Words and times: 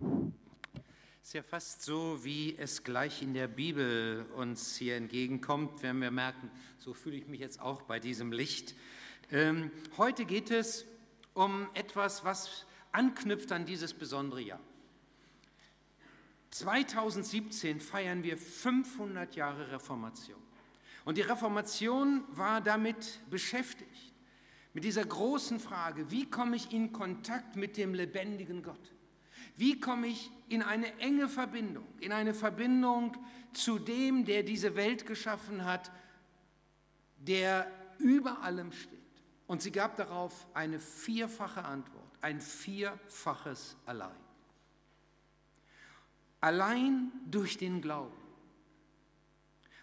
Ist 0.00 1.34
ja 1.34 1.42
fast 1.42 1.82
so, 1.82 2.24
wie 2.24 2.56
es 2.56 2.84
gleich 2.84 3.20
in 3.20 3.34
der 3.34 3.48
Bibel 3.48 4.24
uns 4.34 4.76
hier 4.76 4.96
entgegenkommt, 4.96 5.82
wenn 5.82 6.00
wir 6.00 6.10
merken, 6.10 6.50
so 6.78 6.94
fühle 6.94 7.16
ich 7.16 7.26
mich 7.26 7.40
jetzt 7.40 7.60
auch 7.60 7.82
bei 7.82 8.00
diesem 8.00 8.32
Licht. 8.32 8.74
Ähm, 9.30 9.70
heute 9.98 10.24
geht 10.24 10.50
es 10.50 10.86
um 11.34 11.68
etwas, 11.74 12.24
was 12.24 12.64
anknüpft 12.92 13.52
an 13.52 13.66
dieses 13.66 13.92
besondere 13.92 14.40
Jahr. 14.40 14.60
2017 16.50 17.80
feiern 17.80 18.22
wir 18.22 18.38
500 18.38 19.36
Jahre 19.36 19.70
Reformation. 19.70 20.40
Und 21.04 21.18
die 21.18 21.22
Reformation 21.22 22.24
war 22.30 22.60
damit 22.60 23.20
beschäftigt, 23.28 24.14
mit 24.72 24.84
dieser 24.84 25.04
großen 25.04 25.60
Frage, 25.60 26.10
wie 26.10 26.24
komme 26.30 26.56
ich 26.56 26.72
in 26.72 26.92
Kontakt 26.92 27.56
mit 27.56 27.76
dem 27.76 27.94
lebendigen 27.94 28.62
Gott? 28.62 28.92
Wie 29.58 29.80
komme 29.80 30.06
ich 30.06 30.30
in 30.48 30.62
eine 30.62 30.96
enge 31.00 31.28
Verbindung, 31.28 31.84
in 31.98 32.12
eine 32.12 32.32
Verbindung 32.32 33.16
zu 33.52 33.80
dem, 33.80 34.24
der 34.24 34.44
diese 34.44 34.76
Welt 34.76 35.04
geschaffen 35.04 35.64
hat, 35.64 35.90
der 37.16 37.68
über 37.98 38.40
allem 38.42 38.70
steht? 38.70 38.98
Und 39.48 39.60
sie 39.60 39.72
gab 39.72 39.96
darauf 39.96 40.46
eine 40.54 40.78
vierfache 40.78 41.64
Antwort, 41.64 42.18
ein 42.20 42.40
vierfaches 42.40 43.76
Allein. 43.84 44.14
Allein 46.40 47.10
durch 47.26 47.58
den 47.58 47.82
Glauben, 47.82 48.14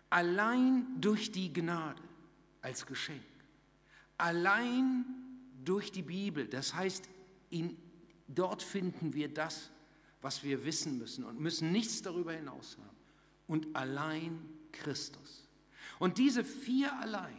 allein 0.09 0.87
durch 1.01 1.33
die 1.33 1.51
Gnade 1.51 2.01
als 2.61 2.85
Geschenk, 2.85 3.21
allein 4.17 5.03
durch 5.65 5.91
die 5.91 6.03
Bibel, 6.03 6.47
das 6.47 6.73
heißt, 6.73 7.09
in 7.49 7.77
Dort 8.27 8.63
finden 8.63 9.13
wir 9.13 9.33
das, 9.33 9.69
was 10.21 10.43
wir 10.43 10.65
wissen 10.65 10.97
müssen 10.97 11.23
und 11.23 11.39
müssen 11.39 11.71
nichts 11.71 12.01
darüber 12.01 12.33
hinaus 12.33 12.77
haben. 12.77 12.95
Und 13.47 13.75
allein 13.75 14.39
Christus. 14.71 15.47
Und 15.99 16.17
diese 16.17 16.43
vier 16.43 16.97
allein, 16.99 17.37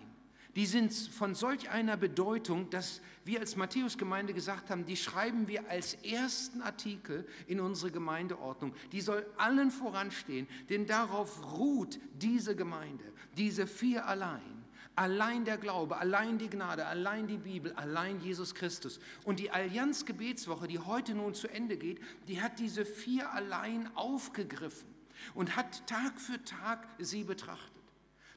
die 0.55 0.65
sind 0.65 0.93
von 0.95 1.35
solch 1.35 1.69
einer 1.69 1.99
Bedeutung, 1.99 2.71
dass 2.71 3.03
wir 3.25 3.41
als 3.41 3.57
Matthäus-Gemeinde 3.57 4.33
gesagt 4.33 4.71
haben, 4.71 4.87
die 4.87 4.97
schreiben 4.97 5.49
wir 5.49 5.69
als 5.69 5.95
ersten 5.95 6.63
Artikel 6.63 7.27
in 7.47 7.61
unsere 7.61 7.91
Gemeindeordnung. 7.91 8.73
Die 8.93 9.03
soll 9.03 9.27
allen 9.37 9.71
voranstehen, 9.71 10.49
denn 10.71 10.87
darauf 10.87 11.59
ruht 11.59 11.99
diese 12.15 12.57
Gemeinde, 12.57 13.05
diese 13.37 13.67
vier 13.67 14.07
allein. 14.07 14.56
Allein 14.97 15.45
der 15.45 15.59
Glaube, 15.59 15.99
allein 15.99 16.39
die 16.39 16.49
Gnade, 16.49 16.87
allein 16.87 17.27
die 17.27 17.37
Bibel, 17.37 17.73
allein 17.75 18.19
Jesus 18.21 18.55
Christus. 18.55 18.99
Und 19.25 19.39
die 19.39 19.51
Allianz 19.51 20.07
Gebetswoche, 20.07 20.67
die 20.67 20.79
heute 20.79 21.15
nun 21.15 21.35
zu 21.35 21.49
Ende 21.49 21.77
geht, 21.77 22.01
die 22.29 22.41
hat 22.41 22.59
diese 22.59 22.87
vier 22.87 23.31
allein 23.33 23.95
aufgegriffen 23.95 24.89
und 25.35 25.55
hat 25.55 25.87
Tag 25.87 26.19
für 26.19 26.43
Tag 26.45 26.89
sie 26.99 27.25
betrachtet. 27.25 27.73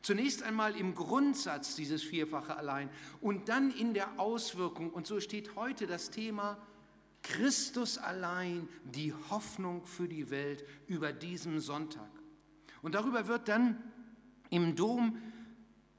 Zunächst 0.01 0.43
einmal 0.43 0.75
im 0.75 0.95
Grundsatz 0.95 1.75
dieses 1.75 2.03
vierfache 2.03 2.55
allein 2.55 2.89
und 3.21 3.47
dann 3.47 3.71
in 3.71 3.93
der 3.93 4.19
Auswirkung. 4.19 4.91
Und 4.91 5.07
so 5.07 5.21
steht 5.21 5.55
heute 5.55 5.87
das 5.87 6.09
Thema 6.09 6.57
Christus 7.21 7.97
allein, 7.97 8.67
die 8.83 9.13
Hoffnung 9.29 9.85
für 9.85 10.07
die 10.07 10.29
Welt 10.29 10.65
über 10.87 11.13
diesem 11.13 11.59
Sonntag. 11.59 12.09
Und 12.81 12.95
darüber 12.95 13.27
wird 13.27 13.47
dann 13.47 13.81
im 14.49 14.75
Dom 14.75 15.17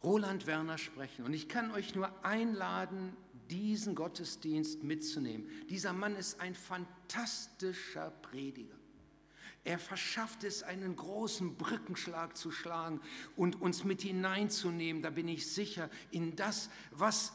Roland 0.03 0.47
Werner 0.47 0.79
sprechen. 0.79 1.25
Und 1.25 1.35
ich 1.35 1.49
kann 1.49 1.71
euch 1.73 1.95
nur 1.95 2.11
einladen, 2.25 3.17
diesen 3.51 3.95
Gottesdienst 3.95 4.85
mitzunehmen. 4.85 5.49
Dieser 5.69 5.93
Mann 5.93 6.17
ist 6.17 6.41
ein 6.41 6.55
fantastischer 6.55 8.11
Prediger. 8.23 8.77
Er 9.65 9.79
verschafft 9.79 10.45
es, 10.45 10.63
einen 10.63 10.97
großen 10.97 11.57
Brückenschlag 11.57 12.37
zu 12.37 12.51
schlagen 12.51 13.01
und 13.37 13.61
uns 13.61 13.85
mit 13.85 14.01
hineinzunehmen, 14.01 15.03
da 15.03 15.11
bin 15.11 15.29
ich 15.29 15.53
sicher, 15.53 15.91
in 16.11 16.35
das, 16.35 16.71
was 16.93 17.35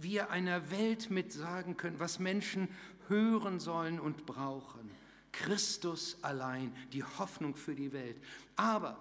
wir 0.00 0.30
einer 0.30 0.70
Welt 0.70 1.10
mit 1.10 1.32
sagen 1.32 1.76
können, 1.76 1.98
was 1.98 2.20
Menschen 2.20 2.68
hören 3.08 3.58
sollen 3.58 3.98
und 3.98 4.24
brauchen. 4.24 4.90
Christus 5.32 6.18
allein, 6.22 6.72
die 6.92 7.02
Hoffnung 7.02 7.56
für 7.56 7.74
die 7.74 7.92
Welt. 7.92 8.16
Aber 8.54 8.96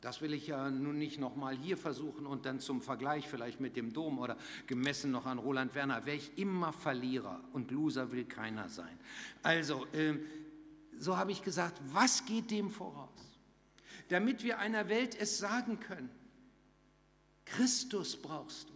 das 0.00 0.20
will 0.20 0.32
ich 0.32 0.46
ja 0.46 0.70
nun 0.70 0.98
nicht 0.98 1.18
nochmal 1.18 1.56
hier 1.56 1.76
versuchen 1.76 2.26
und 2.26 2.46
dann 2.46 2.60
zum 2.60 2.80
Vergleich 2.80 3.26
vielleicht 3.28 3.60
mit 3.60 3.76
dem 3.76 3.92
Dom 3.92 4.18
oder 4.18 4.36
gemessen 4.66 5.10
noch 5.10 5.26
an 5.26 5.38
Roland 5.38 5.74
Werner, 5.74 6.06
wäre 6.06 6.16
ich 6.16 6.38
immer 6.38 6.72
Verlierer 6.72 7.42
und 7.52 7.70
Loser 7.70 8.12
will 8.12 8.24
keiner 8.24 8.68
sein. 8.68 8.98
Also, 9.42 9.86
äh, 9.92 10.14
so 10.98 11.16
habe 11.16 11.32
ich 11.32 11.42
gesagt, 11.42 11.80
was 11.92 12.24
geht 12.24 12.50
dem 12.50 12.70
voraus? 12.70 13.08
Damit 14.08 14.42
wir 14.44 14.58
einer 14.58 14.88
Welt 14.88 15.16
es 15.20 15.38
sagen 15.38 15.80
können, 15.80 16.10
Christus 17.44 18.20
brauchst 18.20 18.68
du. 18.68 18.72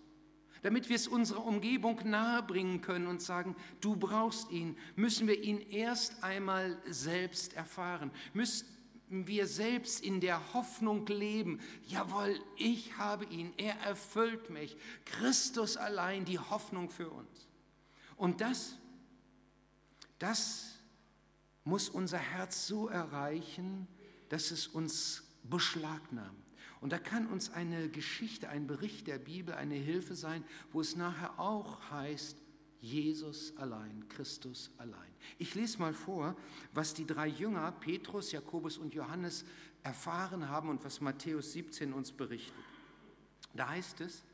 Damit 0.63 0.89
wir 0.89 0.97
es 0.97 1.09
unserer 1.09 1.45
Umgebung 1.45 2.01
nahebringen 2.05 2.81
können 2.81 3.09
und 3.09 3.21
sagen, 3.21 3.57
du 3.81 3.97
brauchst 3.97 4.51
ihn, 4.51 4.77
müssen 4.95 5.27
wir 5.27 5.43
ihn 5.43 5.59
erst 5.59 6.23
einmal 6.23 6.81
selbst 6.87 7.55
erfahren, 7.55 8.13
müssen 8.33 8.67
wir 9.13 9.47
selbst 9.47 10.01
in 10.01 10.21
der 10.21 10.55
Hoffnung 10.55 11.07
leben, 11.07 11.61
jawohl, 11.87 12.41
ich 12.57 12.97
habe 12.97 13.25
ihn, 13.27 13.53
er 13.57 13.75
erfüllt 13.81 14.51
mich. 14.51 14.77
Christus 15.05 15.77
allein 15.77 16.25
die 16.25 16.39
Hoffnung 16.39 16.91
für 16.91 17.11
uns. 17.11 17.49
Und 18.17 18.41
das, 18.41 18.79
das 20.19 20.79
muss 21.65 21.89
unser 21.89 22.19
Herz 22.19 22.67
so 22.67 22.89
erreichen, 22.89 23.87
dass 24.29 24.51
es 24.51 24.67
uns 24.67 25.25
beschlagnahmt. 25.45 26.43
Und 26.81 26.91
da 26.93 26.99
kann 26.99 27.29
uns 27.29 27.51
eine 27.51 27.89
Geschichte, 27.89 28.49
ein 28.49 28.67
Bericht 28.67 29.07
der 29.07 29.19
Bibel 29.19 29.55
eine 29.55 29.77
Hilfe 29.77 30.17
sein, 30.17 30.45
wo 30.73 30.81
es 30.81 30.97
nachher 30.97 31.39
auch 31.39 31.79
heißt, 31.91 32.42
Jesus 32.83 33.57
allein, 33.59 34.09
Christus 34.09 34.71
allein. 34.77 35.15
Ich 35.39 35.55
lese 35.55 35.79
mal 35.79 35.95
vor, 35.95 36.37
was 36.75 36.93
die 36.95 37.07
drei 37.07 37.29
Jünger, 37.29 37.71
Petrus, 37.71 38.33
Jakobus 38.33 38.77
und 38.77 38.93
Johannes, 38.93 39.45
erfahren 39.85 40.49
haben 40.49 40.69
und 40.69 40.85
was 40.85 41.01
Matthäus 41.01 41.53
17 41.53 41.93
uns 41.93 42.11
berichtet. 42.11 42.53
Da 43.55 43.69
heißt 43.69 44.01
es, 44.01 44.25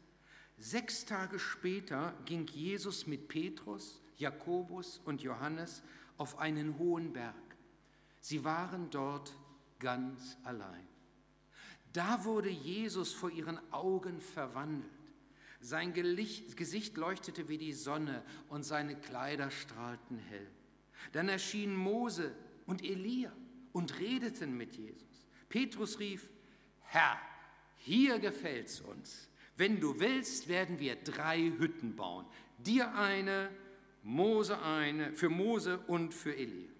sechs 0.56 1.04
Tage 1.04 1.38
später 1.38 2.14
ging 2.24 2.46
Jesus 2.46 3.06
mit 3.06 3.28
Petrus, 3.28 4.00
Jakobus 4.16 5.00
und 5.04 5.22
Johannes 5.22 5.82
auf 6.16 6.38
einen 6.38 6.78
hohen 6.78 7.12
Berg. 7.12 7.34
Sie 8.20 8.44
waren 8.44 8.88
dort 8.88 9.34
ganz 9.78 10.38
allein. 10.42 10.88
Da 11.92 12.24
wurde 12.24 12.48
Jesus 12.48 13.12
vor 13.12 13.30
ihren 13.30 13.60
Augen 13.72 14.20
verwandelt. 14.22 14.97
Sein 15.60 15.92
Gesicht 15.92 16.96
leuchtete 16.96 17.48
wie 17.48 17.58
die 17.58 17.72
Sonne 17.72 18.22
und 18.48 18.62
seine 18.62 18.96
Kleider 18.96 19.50
strahlten 19.50 20.18
hell. 20.18 20.46
Dann 21.12 21.28
erschienen 21.28 21.76
Mose 21.76 22.34
und 22.66 22.84
Elia 22.84 23.32
und 23.72 23.98
redeten 23.98 24.56
mit 24.56 24.76
Jesus. 24.76 25.26
Petrus 25.48 25.98
rief, 25.98 26.30
Herr, 26.82 27.18
hier 27.76 28.18
gefällt's 28.18 28.80
uns. 28.80 29.28
Wenn 29.56 29.80
du 29.80 29.98
willst, 29.98 30.48
werden 30.48 30.78
wir 30.78 30.96
drei 30.96 31.52
Hütten 31.58 31.96
bauen. 31.96 32.26
Dir 32.58 32.94
eine, 32.94 33.50
Mose 34.02 34.60
eine, 34.62 35.12
für 35.12 35.28
Mose 35.28 35.78
und 35.86 36.14
für 36.14 36.34
Elia. 36.34 36.70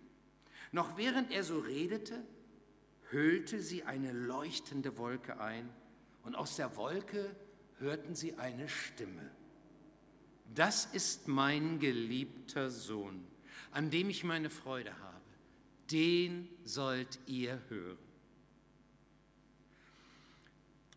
Noch 0.71 0.97
während 0.97 1.33
er 1.33 1.43
so 1.43 1.59
redete, 1.59 2.22
hüllte 3.10 3.60
sie 3.60 3.84
eine 3.84 4.12
leuchtende 4.12 4.97
Wolke 4.99 5.41
ein 5.41 5.69
und 6.22 6.37
aus 6.37 6.56
der 6.56 6.77
Wolke 6.77 7.34
hörten 7.78 8.15
sie 8.15 8.34
eine 8.34 8.69
Stimme. 8.69 9.31
Das 10.55 10.87
ist 10.87 11.28
mein 11.28 11.78
geliebter 11.78 12.71
Sohn, 12.71 13.27
an 13.71 13.91
dem 13.91 14.10
ich 14.10 14.25
meine 14.25 14.51
Freude 14.51 14.98
habe. 14.98 15.16
Den 15.91 16.48
sollt 16.65 17.19
ihr 17.27 17.60
hören. 17.69 17.98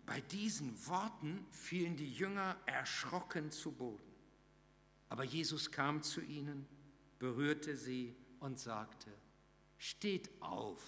Bei 0.06 0.20
diesen 0.22 0.76
Worten 0.88 1.46
fielen 1.52 1.96
die 1.96 2.12
Jünger 2.12 2.58
erschrocken 2.66 3.52
zu 3.52 3.72
Boden. 3.72 4.12
Aber 5.08 5.24
Jesus 5.24 5.72
kam 5.72 6.04
zu 6.04 6.22
ihnen, 6.22 6.68
berührte 7.20 7.78
sie 7.78 8.16
und 8.40 8.60
sagte, 8.60 9.12
steht 9.78 10.30
auf, 10.42 10.82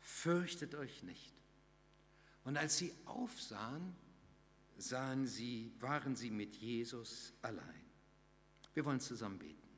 fürchtet 0.00 0.74
euch 0.74 1.02
nicht. 1.02 1.32
Und 2.44 2.56
als 2.56 2.78
sie 2.78 2.92
aufsahen, 3.06 3.96
sahen 4.76 5.26
sie, 5.26 5.72
waren 5.80 6.16
sie 6.16 6.30
mit 6.30 6.56
Jesus 6.56 7.32
allein. 7.42 7.84
Wir 8.74 8.84
wollen 8.84 9.00
zusammen 9.00 9.38
beten. 9.38 9.68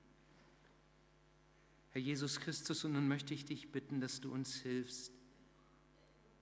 Herr 1.90 2.00
Jesus 2.00 2.40
Christus, 2.40 2.84
und 2.84 2.92
nun 2.92 3.08
möchte 3.08 3.34
ich 3.34 3.44
dich 3.44 3.72
bitten, 3.72 4.00
dass 4.00 4.20
du 4.20 4.32
uns 4.32 4.54
hilfst, 4.56 5.12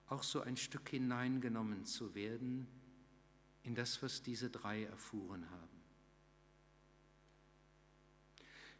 auch 0.09 0.23
so 0.23 0.41
ein 0.41 0.57
Stück 0.57 0.89
hineingenommen 0.89 1.85
zu 1.85 2.15
werden 2.15 2.67
in 3.63 3.75
das, 3.75 4.03
was 4.03 4.23
diese 4.23 4.51
drei 4.51 4.85
erfuhren 4.85 5.49
haben. 5.51 5.75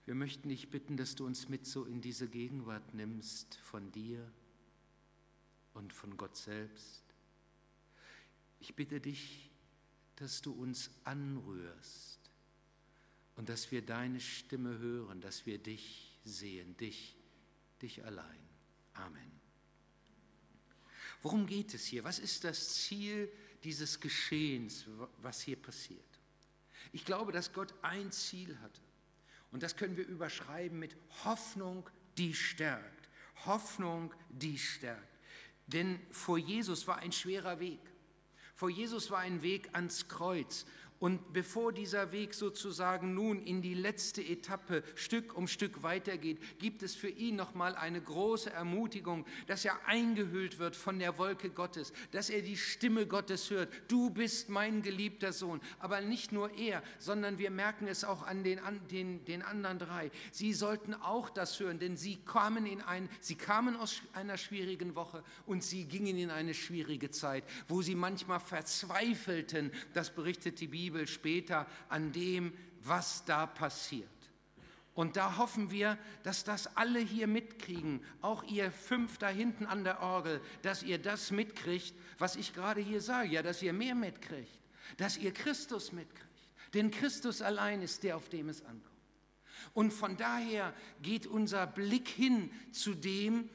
Wir 0.05 0.15
möchten 0.15 0.51
dich 0.51 0.69
bitten, 0.69 0.97
dass 0.97 1.15
du 1.15 1.25
uns 1.25 1.49
mit 1.49 1.65
so 1.65 1.85
in 1.85 2.01
diese 2.01 2.29
Gegenwart 2.29 2.93
nimmst 2.93 3.55
von 3.57 3.91
dir 3.91 4.31
und 5.73 5.93
von 5.93 6.17
Gott 6.17 6.37
selbst. 6.37 7.03
Ich 8.61 8.75
bitte 8.75 9.01
dich, 9.01 9.51
dass 10.17 10.43
du 10.43 10.53
uns 10.53 10.91
anrührst 11.05 12.21
und 13.37 13.49
dass 13.49 13.71
wir 13.71 13.83
deine 13.83 14.21
Stimme 14.21 14.79
hören, 14.79 15.21
dass 15.21 15.47
wir 15.47 15.59
dich 15.59 16.19
sehen, 16.25 16.77
dich, 16.77 17.17
dich 17.83 18.05
allein. 18.05 18.49
Amen. 18.95 19.41
Worum 21.23 21.47
geht 21.47 21.75
es 21.75 21.87
hier? 21.87 22.05
Was 22.05 22.19
ist 22.19 22.45
das 22.45 22.75
Ziel 22.75 23.33
dieses 23.65 23.99
Geschehens, 23.99 24.85
was 25.23 25.41
hier 25.41 25.57
passiert? 25.57 26.05
Ich 26.93 27.05
glaube, 27.05 27.33
dass 27.33 27.53
Gott 27.53 27.75
ein 27.83 28.13
Ziel 28.13 28.59
hatte. 28.61 28.81
Und 29.51 29.63
das 29.63 29.77
können 29.77 29.97
wir 29.97 30.07
überschreiben 30.07 30.79
mit 30.79 30.97
Hoffnung, 31.25 31.89
die 32.19 32.35
stärkt. 32.35 33.09
Hoffnung, 33.47 34.13
die 34.29 34.59
stärkt. 34.59 35.19
Denn 35.67 35.99
vor 36.11 36.39
Jesus 36.39 36.87
war 36.87 36.99
ein 36.99 37.13
schwerer 37.13 37.59
Weg. 37.59 37.81
Vor 38.65 38.71
Jesus 38.71 39.11
war 39.11 39.19
ein 39.19 39.43
Weg 39.43 39.69
ans 39.75 40.09
Kreuz. 40.09 40.65
Und 41.05 41.35
bevor 41.35 41.71
dieser 41.71 42.13
Weg 42.13 42.33
sozusagen 42.33 43.13
nun 43.13 43.43
in 43.43 43.61
die 43.61 43.75
letzte 43.75 44.23
Etappe 44.23 44.83
Stück 44.95 45.37
um 45.37 45.47
Stück 45.49 45.83
weitergeht, 45.83 46.39
gibt 46.59 46.83
es 46.83 46.95
für 46.95 47.11
ihn 47.11 47.37
nochmal 47.37 47.77
eine 47.77 48.01
große 48.01 48.49
Ermutigung, 48.51 49.27
dass 49.47 49.67
er 49.67 49.87
eingehüllt 49.87 50.59
wird 50.59 50.75
von 50.75 50.99
der 50.99 51.19
Wolke 51.19 51.51
Gottes, 51.51 51.93
dass 52.13 52.31
er 52.31 52.41
die 52.41 52.57
Stimme 52.57 53.07
Gottes 53.07 53.51
hört. 53.51 53.71
Du 53.87 54.09
bist 54.09 54.49
mein 54.49 54.81
geliebter 54.81 55.35
Sohn. 55.35 55.61
Aber 55.79 56.01
nicht 56.01 56.33
nur 56.33 56.51
er, 56.57 56.83
sondern 56.99 57.37
wir 57.37 57.51
merken 57.51 57.87
es 57.87 58.03
auch 58.03 58.23
an 58.23 58.43
den, 58.43 58.59
an 58.59 58.81
den, 58.91 59.27
den 59.27 59.43
anderen 59.43 59.79
drei. 59.79 60.11
Sie 60.33 60.55
sollten 60.55 60.95
auch 60.95 61.29
das 61.29 61.61
hören, 61.61 61.79
denn 61.79 61.99
sie 61.99 62.17
kamen, 62.17 62.65
in 62.65 62.81
ein, 62.81 63.11
sie 63.21 63.35
kamen 63.35 63.77
aus 63.77 64.01
einer 64.15 64.39
schwierigen 64.39 64.95
Woche 64.95 65.23
und 65.45 65.63
sie 65.63 65.85
gingen 65.85 66.17
in 66.17 66.31
eine 66.31 66.55
schwierige 66.55 67.11
Zeit, 67.11 67.45
wo 67.69 67.83
sie 67.83 67.95
manchmal 67.95 68.41
verzweifelten. 68.41 69.71
Das 69.93 70.09
berichtet 70.09 70.61
die 70.61 70.69
Bibel 70.69 70.94
Bibel 70.95 71.09
später 71.09 71.67
an 71.89 72.13
dem, 72.13 72.53
was 72.81 73.25
da 73.25 73.47
passiert. 73.47 74.09
Und 74.95 75.17
da 75.17 75.39
hoffen 75.39 75.73
wir, 75.73 75.99
dass 76.23 76.45
das 76.45 76.77
alle 76.77 77.01
hier 77.01 77.27
mitkriegen, 77.27 78.01
auch 78.21 78.45
ihr 78.45 78.71
fünf 78.71 79.19
da 79.19 79.29
hinten 79.29 79.67
an 79.67 79.83
der 79.83 80.01
Orgel, 80.01 80.41
dass 80.63 80.85
ihr 80.85 80.99
das 80.99 81.33
mitkriegt, 81.33 81.95
was 82.19 82.37
ich 82.37 82.55
gerade 82.55 82.81
hier 82.81 83.01
sage, 83.01 83.31
ja, 83.31 83.43
dass 83.43 83.61
ihr 83.61 83.73
mehr 83.73 83.97
mitkriegt, 83.97 84.61
dass 84.97 85.17
ihr 85.17 85.33
Christus 85.33 85.91
mitkriegt. 85.91 86.31
Denn 86.75 86.93
Christus 86.93 87.43
allein 87.43 87.83
ist 87.83 88.05
der, 88.05 88.17
auf 88.17 88.29
dem 88.29 88.49
es 88.49 88.63
ankommt. 88.63 88.95
Und 89.73 89.93
von 89.93 90.17
daher 90.17 90.73
geht 91.03 91.27
unser 91.27 91.67
Blick 91.67 92.07
hin 92.07 92.53
zu 92.71 92.95
dem, 92.95 93.51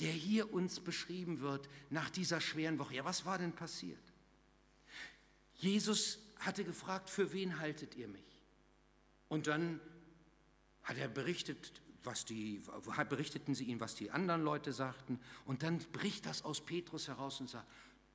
der 0.00 0.10
hier 0.10 0.52
uns 0.52 0.80
beschrieben 0.80 1.38
wird 1.38 1.68
nach 1.90 2.10
dieser 2.10 2.40
schweren 2.40 2.80
Woche. 2.80 2.94
Ja, 2.96 3.04
was 3.04 3.24
war 3.24 3.38
denn 3.38 3.52
passiert? 3.52 4.02
Jesus 5.54 6.25
hatte 6.38 6.64
gefragt, 6.64 7.10
für 7.10 7.32
wen 7.32 7.58
haltet 7.58 7.94
ihr 7.94 8.08
mich? 8.08 8.42
Und 9.28 9.46
dann 9.46 9.80
hat 10.82 10.96
er 10.98 11.08
berichtet, 11.08 11.80
was 12.04 12.24
die, 12.24 12.62
berichteten 13.08 13.54
sie 13.54 13.64
ihm, 13.64 13.80
was 13.80 13.94
die 13.94 14.10
anderen 14.10 14.42
Leute 14.42 14.72
sagten. 14.72 15.20
Und 15.44 15.62
dann 15.62 15.78
bricht 15.92 16.26
das 16.26 16.42
aus 16.42 16.64
Petrus 16.64 17.08
heraus 17.08 17.40
und 17.40 17.50
sagt, 17.50 17.66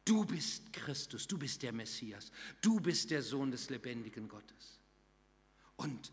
du 0.05 0.25
bist 0.25 0.71
Christus, 0.71 1.27
du 1.27 1.37
bist 1.37 1.61
der 1.61 1.73
Messias, 1.73 2.31
du 2.61 2.79
bist 2.79 3.11
der 3.11 3.21
Sohn 3.21 3.51
des 3.51 3.69
lebendigen 3.69 4.27
Gottes. 4.29 4.79
Und 5.75 6.11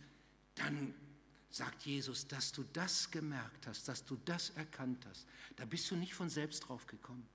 dann 0.57 0.95
sagt 1.51 1.87
Jesus, 1.87 2.27
dass 2.27 2.53
du 2.53 2.65
das 2.73 3.11
gemerkt 3.11 3.67
hast, 3.67 3.89
dass 3.89 4.05
du 4.05 4.19
das 4.25 4.51
erkannt 4.51 5.07
hast, 5.09 5.27
da 5.57 5.65
bist 5.65 5.91
du 5.91 5.97
nicht 5.97 6.15
von 6.15 6.29
selbst 6.29 6.61
drauf 6.61 6.87
gekommen. 6.87 7.27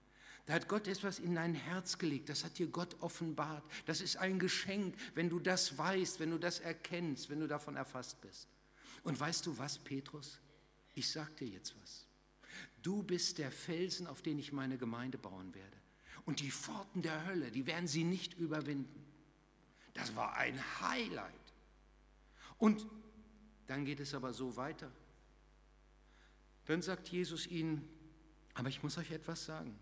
Da 0.45 0.53
hat 0.53 0.67
Gott 0.67 0.87
etwas 0.87 1.19
in 1.19 1.35
dein 1.35 1.53
Herz 1.53 1.97
gelegt, 1.97 2.27
das 2.27 2.43
hat 2.43 2.57
dir 2.57 2.67
Gott 2.67 2.95
offenbart. 2.99 3.63
Das 3.85 4.01
ist 4.01 4.17
ein 4.17 4.39
Geschenk, 4.39 4.95
wenn 5.15 5.29
du 5.29 5.39
das 5.39 5.77
weißt, 5.77 6.19
wenn 6.19 6.31
du 6.31 6.37
das 6.37 6.59
erkennst, 6.59 7.29
wenn 7.29 7.39
du 7.39 7.47
davon 7.47 7.77
erfasst 7.77 8.19
bist. 8.21 8.47
Und 9.03 9.19
weißt 9.19 9.45
du 9.45 9.57
was, 9.57 9.77
Petrus? 9.77 10.39
Ich 10.95 11.09
sag 11.09 11.35
dir 11.37 11.47
jetzt 11.47 11.75
was. 11.81 12.05
Du 12.81 13.03
bist 13.03 13.37
der 13.37 13.51
Felsen, 13.51 14.05
auf 14.05 14.21
den 14.21 14.37
ich 14.37 14.51
meine 14.51 14.77
Gemeinde 14.77 15.17
bauen 15.17 15.53
werde. 15.55 15.77
Und 16.25 16.41
die 16.41 16.51
Pforten 16.51 17.01
der 17.01 17.25
Hölle, 17.25 17.49
die 17.49 17.65
werden 17.65 17.87
sie 17.87 18.03
nicht 18.03 18.33
überwinden. 18.33 19.05
Das 19.93 20.15
war 20.15 20.35
ein 20.35 20.59
Highlight. 20.81 21.33
Und 22.57 22.85
dann 23.67 23.85
geht 23.85 23.99
es 24.01 24.13
aber 24.13 24.33
so 24.33 24.55
weiter. 24.57 24.91
Dann 26.65 26.81
sagt 26.81 27.09
Jesus 27.09 27.47
ihnen, 27.47 27.87
aber 28.53 28.69
ich 28.69 28.83
muss 28.83 28.97
euch 28.97 29.11
etwas 29.11 29.45
sagen. 29.45 29.77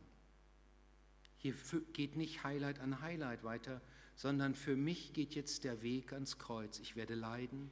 Hier 1.41 1.55
geht 1.93 2.17
nicht 2.17 2.43
Highlight 2.43 2.77
an 2.77 3.01
Highlight 3.01 3.43
weiter, 3.43 3.81
sondern 4.15 4.53
für 4.53 4.75
mich 4.75 5.11
geht 5.11 5.33
jetzt 5.33 5.63
der 5.63 5.81
Weg 5.81 6.13
ans 6.13 6.37
Kreuz. 6.37 6.77
Ich 6.77 6.95
werde 6.95 7.15
leiden 7.15 7.71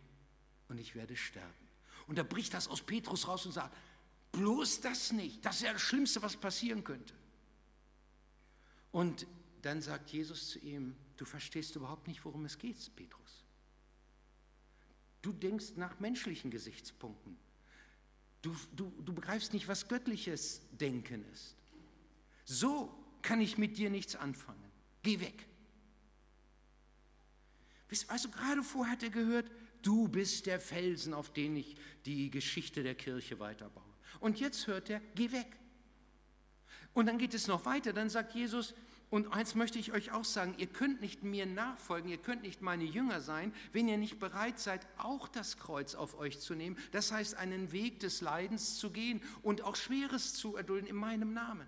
und 0.69 0.79
ich 0.79 0.95
werde 0.95 1.15
sterben. 1.15 1.69
Und 2.07 2.17
da 2.17 2.23
bricht 2.23 2.55
das 2.55 2.67
aus 2.67 2.81
Petrus 2.81 3.27
raus 3.27 3.45
und 3.45 3.51
sagt, 3.51 3.77
bloß 4.31 4.81
das 4.81 5.11
nicht, 5.11 5.45
das 5.45 5.57
ist 5.57 5.61
ja 5.61 5.73
das 5.73 5.83
Schlimmste, 5.83 6.23
was 6.23 6.35
passieren 6.35 6.83
könnte. 6.83 7.13
Und 8.91 9.27
dann 9.61 9.83
sagt 9.83 10.09
Jesus 10.09 10.49
zu 10.49 10.59
ihm, 10.59 10.95
du 11.17 11.25
verstehst 11.25 11.75
überhaupt 11.75 12.07
nicht, 12.07 12.25
worum 12.25 12.45
es 12.45 12.57
geht, 12.57 12.77
Petrus. 12.95 13.43
Du 15.21 15.31
denkst 15.31 15.73
nach 15.75 15.99
menschlichen 15.99 16.49
Gesichtspunkten. 16.49 17.37
Du, 18.41 18.55
du, 18.75 18.91
du 19.05 19.13
begreifst 19.13 19.53
nicht, 19.53 19.67
was 19.67 19.87
göttliches 19.87 20.61
Denken 20.71 21.23
ist. 21.31 21.55
So 22.45 22.99
kann 23.21 23.41
ich 23.41 23.57
mit 23.57 23.77
dir 23.77 23.89
nichts 23.89 24.15
anfangen. 24.15 24.63
Geh 25.03 25.19
weg. 25.19 25.45
Also 28.07 28.29
gerade 28.29 28.61
vorher 28.63 28.93
hat 28.93 29.03
er 29.03 29.09
gehört, 29.09 29.49
du 29.81 30.07
bist 30.07 30.45
der 30.45 30.59
Felsen, 30.59 31.13
auf 31.13 31.33
den 31.33 31.55
ich 31.55 31.75
die 32.05 32.29
Geschichte 32.29 32.83
der 32.83 32.95
Kirche 32.95 33.39
weiterbaue. 33.39 33.83
Und 34.19 34.39
jetzt 34.39 34.67
hört 34.67 34.89
er, 34.89 35.01
geh 35.15 35.31
weg. 35.31 35.47
Und 36.93 37.05
dann 37.05 37.17
geht 37.17 37.33
es 37.33 37.47
noch 37.47 37.65
weiter, 37.65 37.93
dann 37.93 38.09
sagt 38.09 38.35
Jesus, 38.35 38.73
und 39.09 39.33
eins 39.33 39.55
möchte 39.55 39.79
ich 39.79 39.91
euch 39.91 40.11
auch 40.11 40.25
sagen, 40.25 40.53
ihr 40.57 40.67
könnt 40.67 41.01
nicht 41.01 41.23
mir 41.23 41.47
nachfolgen, 41.47 42.11
ihr 42.11 42.19
könnt 42.19 42.43
nicht 42.43 42.61
meine 42.61 42.83
Jünger 42.83 43.21
sein, 43.21 43.53
wenn 43.71 43.87
ihr 43.87 43.97
nicht 43.97 44.19
bereit 44.19 44.59
seid, 44.59 44.85
auch 44.97 45.27
das 45.27 45.57
Kreuz 45.57 45.95
auf 45.95 46.19
euch 46.19 46.39
zu 46.39 46.53
nehmen. 46.53 46.77
Das 46.91 47.11
heißt, 47.11 47.35
einen 47.35 47.71
Weg 47.71 47.99
des 48.01 48.21
Leidens 48.21 48.77
zu 48.77 48.91
gehen 48.91 49.21
und 49.41 49.63
auch 49.63 49.75
Schweres 49.75 50.35
zu 50.35 50.55
erdulden 50.55 50.87
in 50.87 50.95
meinem 50.95 51.33
Namen. 51.33 51.67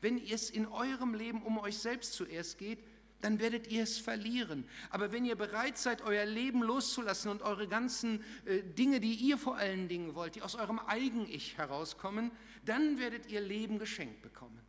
Wenn 0.00 0.18
es 0.18 0.50
in 0.50 0.66
eurem 0.66 1.14
Leben 1.14 1.42
um 1.42 1.58
euch 1.58 1.78
selbst 1.78 2.12
zuerst 2.14 2.58
geht, 2.58 2.78
dann 3.20 3.38
werdet 3.38 3.66
ihr 3.66 3.82
es 3.82 3.98
verlieren. 3.98 4.64
Aber 4.88 5.12
wenn 5.12 5.24
ihr 5.24 5.36
bereit 5.36 5.78
seid, 5.78 6.02
euer 6.02 6.24
Leben 6.24 6.62
loszulassen 6.62 7.30
und 7.30 7.42
eure 7.42 7.68
ganzen 7.68 8.24
äh, 8.46 8.62
Dinge, 8.62 9.00
die 9.00 9.14
ihr 9.14 9.38
vor 9.38 9.56
allen 9.56 9.88
Dingen 9.88 10.14
wollt, 10.14 10.36
die 10.36 10.42
aus 10.42 10.54
eurem 10.54 10.80
Eigen-Ich 10.86 11.58
herauskommen, 11.58 12.30
dann 12.64 12.98
werdet 12.98 13.30
ihr 13.30 13.40
Leben 13.40 13.78
geschenkt 13.78 14.22
bekommen. 14.22 14.60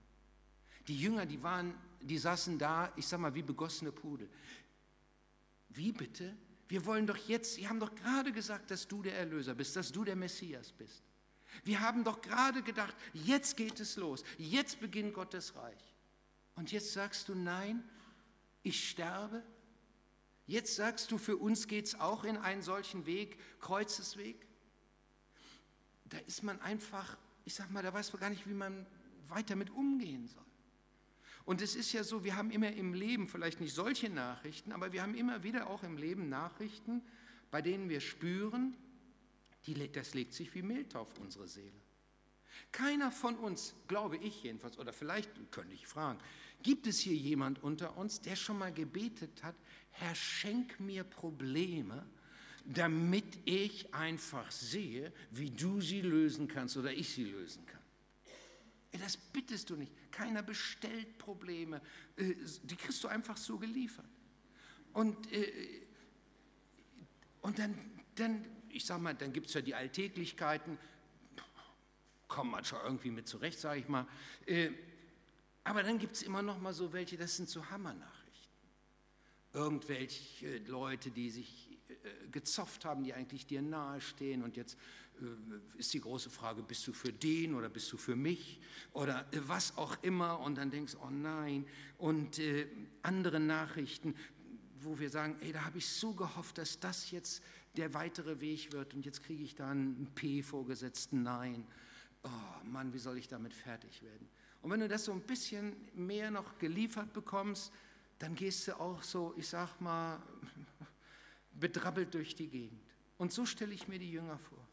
Die 0.87 0.99
Jünger, 0.99 1.25
die 1.25 1.41
waren, 1.43 1.73
die 2.01 2.17
saßen 2.17 2.57
da, 2.57 2.91
ich 2.95 3.07
sag 3.07 3.19
mal, 3.19 3.33
wie 3.35 3.43
begossene 3.43 3.91
Pudel. 3.91 4.29
Wie 5.69 5.91
bitte? 5.91 6.35
Wir 6.67 6.85
wollen 6.85 7.07
doch 7.07 7.17
jetzt, 7.27 7.55
Sie 7.55 7.67
haben 7.67 7.79
doch 7.79 7.93
gerade 7.95 8.31
gesagt, 8.31 8.71
dass 8.71 8.87
du 8.87 9.01
der 9.01 9.17
Erlöser 9.17 9.55
bist, 9.55 9.75
dass 9.75 9.91
du 9.91 10.03
der 10.03 10.15
Messias 10.15 10.71
bist. 10.71 11.03
Wir 11.63 11.81
haben 11.81 12.03
doch 12.03 12.21
gerade 12.21 12.61
gedacht, 12.63 12.95
jetzt 13.13 13.57
geht 13.57 13.79
es 13.79 13.95
los, 13.95 14.23
jetzt 14.37 14.79
beginnt 14.79 15.13
Gottes 15.13 15.55
Reich. 15.55 15.95
Und 16.55 16.71
jetzt 16.71 16.93
sagst 16.93 17.29
du, 17.29 17.35
nein, 17.35 17.83
ich 18.63 18.89
sterbe. 18.89 19.43
Jetzt 20.47 20.75
sagst 20.75 21.11
du, 21.11 21.17
für 21.17 21.37
uns 21.37 21.67
geht 21.67 21.85
es 21.85 21.99
auch 21.99 22.23
in 22.23 22.37
einen 22.37 22.61
solchen 22.61 23.05
Weg, 23.05 23.37
Kreuzesweg. 23.59 24.47
Da 26.05 26.17
ist 26.19 26.43
man 26.43 26.59
einfach, 26.61 27.17
ich 27.45 27.53
sag 27.53 27.71
mal, 27.71 27.83
da 27.83 27.93
weiß 27.93 28.11
man 28.13 28.19
gar 28.19 28.29
nicht, 28.29 28.47
wie 28.47 28.53
man 28.53 28.85
weiter 29.29 29.55
mit 29.55 29.69
umgehen 29.69 30.27
soll. 30.27 30.43
Und 31.45 31.61
es 31.61 31.75
ist 31.75 31.91
ja 31.93 32.03
so, 32.03 32.23
wir 32.23 32.35
haben 32.35 32.51
immer 32.51 32.71
im 32.71 32.93
Leben 32.93 33.27
vielleicht 33.27 33.59
nicht 33.61 33.73
solche 33.73 34.09
Nachrichten, 34.09 34.71
aber 34.71 34.91
wir 34.91 35.01
haben 35.01 35.15
immer 35.15 35.43
wieder 35.43 35.67
auch 35.69 35.83
im 35.83 35.97
Leben 35.97 36.29
Nachrichten, 36.29 37.01
bei 37.49 37.61
denen 37.61 37.89
wir 37.89 37.99
spüren, 37.99 38.77
die, 39.65 39.91
das 39.91 40.13
legt 40.13 40.33
sich 40.33 40.53
wie 40.55 40.61
Milch 40.61 40.95
auf 40.95 41.17
unsere 41.19 41.47
Seele. 41.47 41.81
Keiner 42.71 43.11
von 43.11 43.35
uns, 43.35 43.73
glaube 43.87 44.17
ich 44.17 44.43
jedenfalls, 44.43 44.77
oder 44.77 44.93
vielleicht 44.93 45.29
könnte 45.51 45.73
ich 45.73 45.87
fragen, 45.87 46.19
gibt 46.63 46.87
es 46.87 46.99
hier 46.99 47.15
jemand 47.15 47.63
unter 47.63 47.97
uns, 47.97 48.21
der 48.21 48.35
schon 48.35 48.57
mal 48.57 48.73
gebetet 48.73 49.43
hat, 49.43 49.55
Herr, 49.91 50.15
schenk 50.15 50.79
mir 50.79 51.03
Probleme, 51.03 52.05
damit 52.65 53.39
ich 53.45 53.93
einfach 53.93 54.49
sehe, 54.51 55.11
wie 55.31 55.49
du 55.49 55.81
sie 55.81 56.01
lösen 56.01 56.47
kannst 56.47 56.77
oder 56.77 56.93
ich 56.93 57.09
sie 57.13 57.25
lösen 57.25 57.65
kann. 57.65 57.81
Das 58.99 59.17
bittest 59.17 59.69
du 59.69 59.75
nicht. 59.75 59.91
Keiner 60.11 60.43
bestellt 60.43 61.17
Probleme. 61.17 61.81
Äh, 62.17 62.35
die 62.63 62.75
kriegst 62.75 63.03
du 63.03 63.07
einfach 63.07 63.37
so 63.37 63.57
geliefert. 63.57 64.05
Und, 64.93 65.31
äh, 65.31 65.81
und 67.41 67.57
dann, 67.57 67.77
dann 68.15 68.45
ich 68.73 68.85
sage 68.85 69.01
mal, 69.01 69.13
dann 69.13 69.33
gibt 69.33 69.47
es 69.47 69.53
ja 69.53 69.61
die 69.61 69.75
Alltäglichkeiten, 69.75 70.77
kommt 72.31 72.51
man 72.51 72.65
schon 72.65 72.79
irgendwie 72.83 73.11
mit 73.11 73.27
zurecht, 73.27 73.59
sage 73.59 73.81
ich 73.81 73.87
mal. 73.87 74.07
Äh, 74.45 74.71
aber 75.63 75.83
dann 75.83 75.99
gibt 75.99 76.15
es 76.15 76.23
immer 76.23 76.41
noch 76.41 76.59
mal 76.59 76.73
so 76.73 76.91
welche, 76.93 77.17
das 77.17 77.35
sind 77.37 77.49
so 77.49 77.69
Hammernachrichten. 77.69 78.11
Irgendwelche 79.53 80.57
Leute, 80.59 81.11
die 81.11 81.29
sich 81.29 81.77
äh, 81.89 82.27
gezofft 82.31 82.85
haben, 82.85 83.03
die 83.03 83.13
eigentlich 83.13 83.45
dir 83.45 83.61
nahestehen 83.61 84.43
und 84.43 84.55
jetzt 84.55 84.77
äh, 85.21 85.77
ist 85.77 85.93
die 85.93 85.99
große 85.99 86.29
Frage, 86.29 86.63
bist 86.63 86.87
du 86.87 86.93
für 86.93 87.11
den 87.11 87.53
oder 87.53 87.69
bist 87.69 87.91
du 87.91 87.97
für 87.97 88.15
mich 88.15 88.59
oder 88.93 89.27
was 89.45 89.77
auch 89.77 90.01
immer 90.01 90.39
und 90.39 90.55
dann 90.55 90.71
denkst 90.71 90.95
oh 91.03 91.09
nein 91.09 91.65
und 91.97 92.41
andere 93.03 93.39
Nachrichten, 93.39 94.15
wo 94.79 94.97
wir 94.97 95.09
sagen, 95.09 95.35
ey, 95.41 95.51
da 95.51 95.65
habe 95.65 95.77
ich 95.77 95.87
so 95.87 96.13
gehofft, 96.13 96.57
dass 96.57 96.79
das 96.79 97.11
jetzt 97.11 97.43
der 97.77 97.93
weitere 97.93 98.41
Weg 98.41 98.73
wird 98.73 98.93
und 98.93 99.05
jetzt 99.05 99.23
kriege 99.23 99.43
ich 99.43 99.55
da 99.55 99.69
ein 99.69 100.11
P 100.15 100.41
vorgesetzt, 100.41 101.13
nein. 101.13 101.65
Oh 102.23 102.65
Mann, 102.65 102.93
wie 102.93 102.99
soll 102.99 103.17
ich 103.17 103.27
damit 103.27 103.53
fertig 103.53 104.03
werden? 104.03 104.29
Und 104.61 104.71
wenn 104.71 104.79
du 104.79 104.87
das 104.87 105.05
so 105.05 105.11
ein 105.11 105.21
bisschen 105.21 105.75
mehr 105.95 106.29
noch 106.29 106.57
geliefert 106.59 107.13
bekommst, 107.13 107.71
dann 108.19 108.35
gehst 108.35 108.67
du 108.67 108.79
auch 108.79 109.01
so, 109.01 109.33
ich 109.37 109.47
sag 109.47 109.79
mal, 109.81 110.21
bedrabbelt 111.53 112.13
durch 112.13 112.35
die 112.35 112.47
Gegend. 112.47 112.81
Und 113.17 113.31
so 113.31 113.45
stelle 113.45 113.73
ich 113.73 113.87
mir 113.87 113.97
die 113.97 114.11
Jünger 114.11 114.37
vor. 114.37 114.67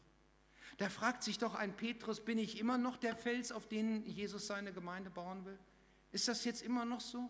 Da 0.77 0.89
fragt 0.89 1.23
sich 1.23 1.37
doch 1.37 1.55
ein 1.55 1.75
Petrus, 1.75 2.23
bin 2.23 2.37
ich 2.37 2.59
immer 2.59 2.77
noch 2.77 2.97
der 2.97 3.15
Fels, 3.15 3.51
auf 3.51 3.67
den 3.67 4.05
Jesus 4.05 4.47
seine 4.47 4.71
Gemeinde 4.71 5.09
bauen 5.09 5.45
will? 5.45 5.57
Ist 6.11 6.27
das 6.27 6.45
jetzt 6.45 6.61
immer 6.61 6.85
noch 6.85 7.01
so? 7.01 7.29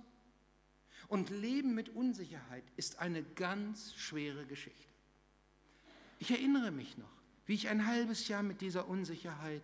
Und 1.07 1.29
Leben 1.29 1.73
mit 1.73 1.89
Unsicherheit 1.89 2.63
ist 2.75 2.99
eine 2.99 3.23
ganz 3.23 3.95
schwere 3.95 4.45
Geschichte. 4.45 4.93
Ich 6.19 6.31
erinnere 6.31 6.71
mich 6.71 6.97
noch, 6.97 7.11
wie 7.45 7.55
ich 7.55 7.69
ein 7.69 7.85
halbes 7.87 8.27
Jahr 8.27 8.43
mit 8.43 8.61
dieser 8.61 8.87
Unsicherheit 8.87 9.63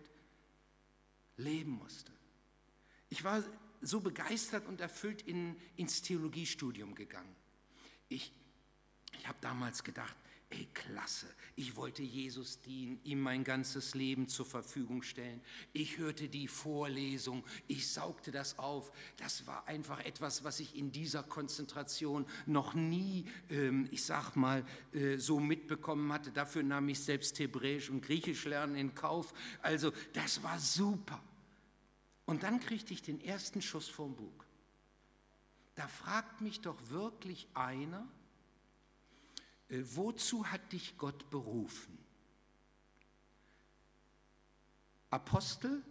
leben 1.36 1.72
musste. 1.72 2.10
Ich 3.10 3.22
war 3.22 3.44
so 3.82 4.00
begeistert 4.00 4.66
und 4.66 4.80
erfüllt 4.80 5.22
in, 5.22 5.56
ins 5.76 6.02
Theologiestudium 6.02 6.94
gegangen. 6.94 7.36
Ich, 8.08 8.32
ich 9.18 9.28
habe 9.28 9.38
damals 9.40 9.84
gedacht, 9.84 10.16
ey, 10.50 10.68
klasse, 10.72 11.26
ich 11.56 11.74
wollte 11.74 12.02
Jesus 12.02 12.60
dienen, 12.60 13.00
ihm 13.02 13.20
mein 13.20 13.42
ganzes 13.42 13.94
Leben 13.94 14.28
zur 14.28 14.46
Verfügung 14.46 15.02
stellen. 15.02 15.40
Ich 15.72 15.98
hörte 15.98 16.28
die 16.28 16.46
Vorlesung, 16.46 17.44
ich 17.66 17.90
saugte 17.90 18.30
das 18.30 18.58
auf. 18.58 18.92
Das 19.16 19.46
war 19.46 19.66
einfach 19.66 20.00
etwas, 20.04 20.44
was 20.44 20.60
ich 20.60 20.76
in 20.76 20.92
dieser 20.92 21.22
Konzentration 21.22 22.26
noch 22.46 22.74
nie, 22.74 23.26
ähm, 23.50 23.88
ich 23.90 24.04
sag 24.04 24.36
mal, 24.36 24.64
äh, 24.92 25.16
so 25.16 25.40
mitbekommen 25.40 26.12
hatte. 26.12 26.30
Dafür 26.30 26.62
nahm 26.62 26.88
ich 26.88 27.00
selbst 27.00 27.38
Hebräisch 27.38 27.90
und 27.90 28.02
Griechisch 28.02 28.44
lernen 28.44 28.76
in 28.76 28.94
Kauf. 28.94 29.34
Also, 29.62 29.92
das 30.12 30.42
war 30.42 30.58
super. 30.60 31.22
Und 32.24 32.42
dann 32.42 32.60
kriegte 32.60 32.92
ich 32.92 33.02
den 33.02 33.20
ersten 33.20 33.62
Schuss 33.62 33.88
vom 33.88 34.14
Bug. 34.14 34.46
Da 35.74 35.88
fragt 35.88 36.40
mich 36.40 36.60
doch 36.60 36.76
wirklich 36.88 37.48
einer, 37.54 38.08
wozu 39.68 40.46
hat 40.46 40.72
dich 40.72 40.96
Gott 40.96 41.28
berufen? 41.30 41.98
Apostel, 45.10 45.82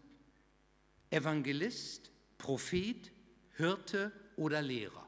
Evangelist, 1.09 2.11
Prophet, 2.37 3.11
Hirte 3.53 4.11
oder 4.35 4.61
Lehrer? 4.61 5.07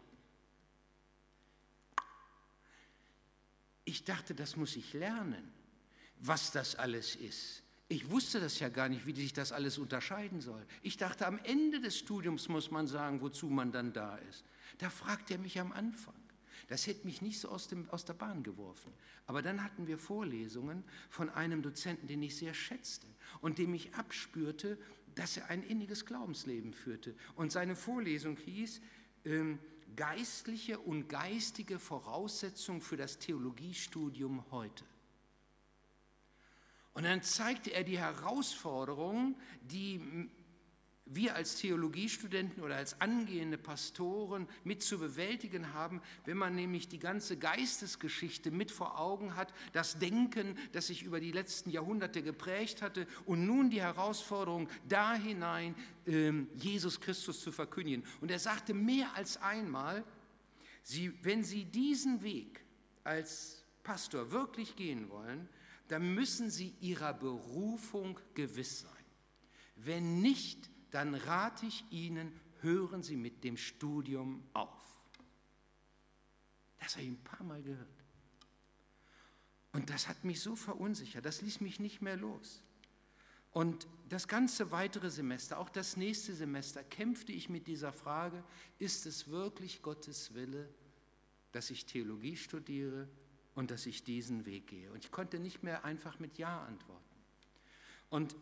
Ich 3.86 4.04
dachte, 4.04 4.36
das 4.36 4.58
muss 4.58 4.76
ich 4.76 4.94
lernen, 4.94 5.52
was 6.20 6.52
das 6.52 6.76
alles 6.76 7.16
ist. 7.16 7.64
Ich 7.90 8.10
wusste 8.10 8.42
das 8.42 8.60
ja 8.60 8.68
gar 8.68 8.90
nicht, 8.90 9.06
wie 9.06 9.14
sich 9.14 9.32
das 9.32 9.54
alles 9.54 9.78
unterscheiden 9.78 10.42
soll. 10.42 10.66
Ich 10.82 10.98
dachte, 10.98 11.26
am 11.26 11.40
Ende 11.40 11.80
des 11.80 11.98
Studiums 11.98 12.50
muss 12.50 12.70
man 12.70 12.88
sagen, 12.88 13.22
wozu 13.22 13.48
man 13.48 13.72
dann 13.72 13.94
da 13.94 14.18
ist. 14.18 14.44
Da 14.80 14.90
fragt 14.90 15.32
er 15.32 15.38
mich 15.38 15.58
am 15.60 15.72
Anfang. 15.72 16.14
Das 16.68 16.86
hätte 16.86 17.06
mich 17.06 17.22
nicht 17.22 17.40
so 17.40 17.50
aus, 17.50 17.68
dem, 17.68 17.90
aus 17.90 18.04
der 18.04 18.14
Bahn 18.14 18.44
geworfen. 18.44 18.92
Aber 19.26 19.42
dann 19.42 19.64
hatten 19.64 19.88
wir 19.88 19.98
Vorlesungen 19.98 20.84
von 21.10 21.30
einem 21.30 21.62
Dozenten, 21.62 22.08
den 22.08 22.22
ich 22.22 22.36
sehr 22.36 22.54
schätzte 22.54 23.08
und 23.42 23.58
dem 23.58 23.74
ich 23.74 23.96
abspürte, 23.96 24.78
dass 25.16 25.38
er 25.38 25.50
ein 25.50 25.64
inniges 25.64 26.06
Glaubensleben 26.06 26.74
führte. 26.74 27.16
Und 27.36 27.52
seine 27.52 27.76
Vorlesung 27.76 28.38
hieß 28.38 28.82
ähm, 29.26 29.60
Geistliche 29.96 30.80
und 30.80 31.08
geistige 31.08 31.80
Voraussetzungen 31.80 32.82
für 32.82 32.98
das 32.98 33.18
Theologiestudium 33.18 34.44
heute. 34.52 34.84
Und 36.94 37.04
dann 37.04 37.22
zeigte 37.22 37.72
er 37.72 37.84
die 37.84 37.98
Herausforderungen, 38.00 39.36
die 39.62 40.30
wir 41.10 41.36
als 41.36 41.56
Theologiestudenten 41.56 42.64
oder 42.64 42.76
als 42.76 43.00
angehende 43.02 43.58
Pastoren 43.58 44.48
mit 44.64 44.82
zu 44.84 45.00
bewältigen 45.00 45.74
haben, 45.74 46.02
wenn 46.26 46.38
man 46.38 46.56
nämlich 46.56 46.88
die 46.88 47.00
ganze 47.00 47.38
Geistesgeschichte 47.38 48.52
mit 48.52 48.72
vor 48.72 49.00
Augen 49.00 49.36
hat, 49.36 49.54
das 49.74 50.00
Denken, 50.00 50.58
das 50.72 50.88
sich 50.88 51.04
über 51.04 51.20
die 51.20 51.32
letzten 51.32 51.70
Jahrhunderte 51.70 52.22
geprägt 52.22 52.82
hatte 52.82 53.08
und 53.26 53.46
nun 53.46 53.70
die 53.70 53.82
Herausforderung, 53.82 54.70
da 54.88 55.14
hinein 55.14 55.76
ähm, 56.06 56.48
Jesus 56.56 57.00
Christus 57.00 57.42
zu 57.42 57.52
verkündigen. 57.52 58.04
Und 58.22 58.32
er 58.32 58.40
sagte 58.40 58.74
mehr 58.74 59.16
als 59.16 59.38
einmal, 59.38 60.04
Sie, 60.84 61.14
wenn 61.24 61.44
Sie 61.44 61.66
diesen 61.66 62.24
Weg 62.24 62.62
als 63.04 63.66
Pastor 63.84 64.32
wirklich 64.32 64.76
gehen 64.76 65.10
wollen, 65.10 65.50
dann 65.88 66.14
müssen 66.14 66.50
Sie 66.50 66.74
Ihrer 66.80 67.14
Berufung 67.14 68.20
gewiss 68.34 68.82
sein. 68.82 68.92
Wenn 69.76 70.22
nicht, 70.22 70.70
dann 70.98 71.14
rate 71.14 71.68
ich 71.68 71.86
Ihnen, 71.92 72.32
hören 72.62 73.04
Sie 73.04 73.18
mit 73.18 73.44
dem 73.44 73.56
Studium 73.56 74.42
auf. 74.54 74.84
Das 76.80 76.96
habe 76.96 77.04
ich 77.04 77.12
ein 77.12 77.24
paar 77.24 77.44
Mal 77.46 77.62
gehört. 77.62 77.88
Und 79.74 79.92
das 79.92 80.08
hat 80.08 80.24
mich 80.24 80.42
so 80.42 80.56
verunsichert, 80.56 81.24
das 81.24 81.44
ließ 81.44 81.62
mich 81.62 81.80
nicht 81.80 82.02
mehr 82.02 82.18
los. 82.18 82.64
Und 83.52 83.88
das 84.10 84.28
ganze 84.28 84.72
weitere 84.72 85.12
Semester, 85.12 85.60
auch 85.60 85.70
das 85.70 85.98
nächste 85.98 86.34
Semester, 86.34 86.84
kämpfte 86.84 87.32
ich 87.32 87.48
mit 87.48 87.68
dieser 87.68 87.94
Frage, 87.94 88.44
ist 88.80 89.06
es 89.06 89.28
wirklich 89.28 89.84
Gottes 89.84 90.34
Wille, 90.34 90.68
dass 91.52 91.70
ich 91.70 91.86
Theologie 91.86 92.38
studiere 92.38 93.08
und 93.54 93.70
dass 93.70 93.86
ich 93.86 94.04
diesen 94.04 94.48
Weg 94.48 94.66
gehe? 94.66 94.92
Und 94.92 95.06
ich 95.06 95.12
konnte 95.12 95.38
nicht 95.38 95.62
mehr 95.62 95.86
einfach 95.86 96.18
mit 96.18 96.40
Ja 96.40 96.64
antworten. 96.64 97.04
Und 98.10 98.36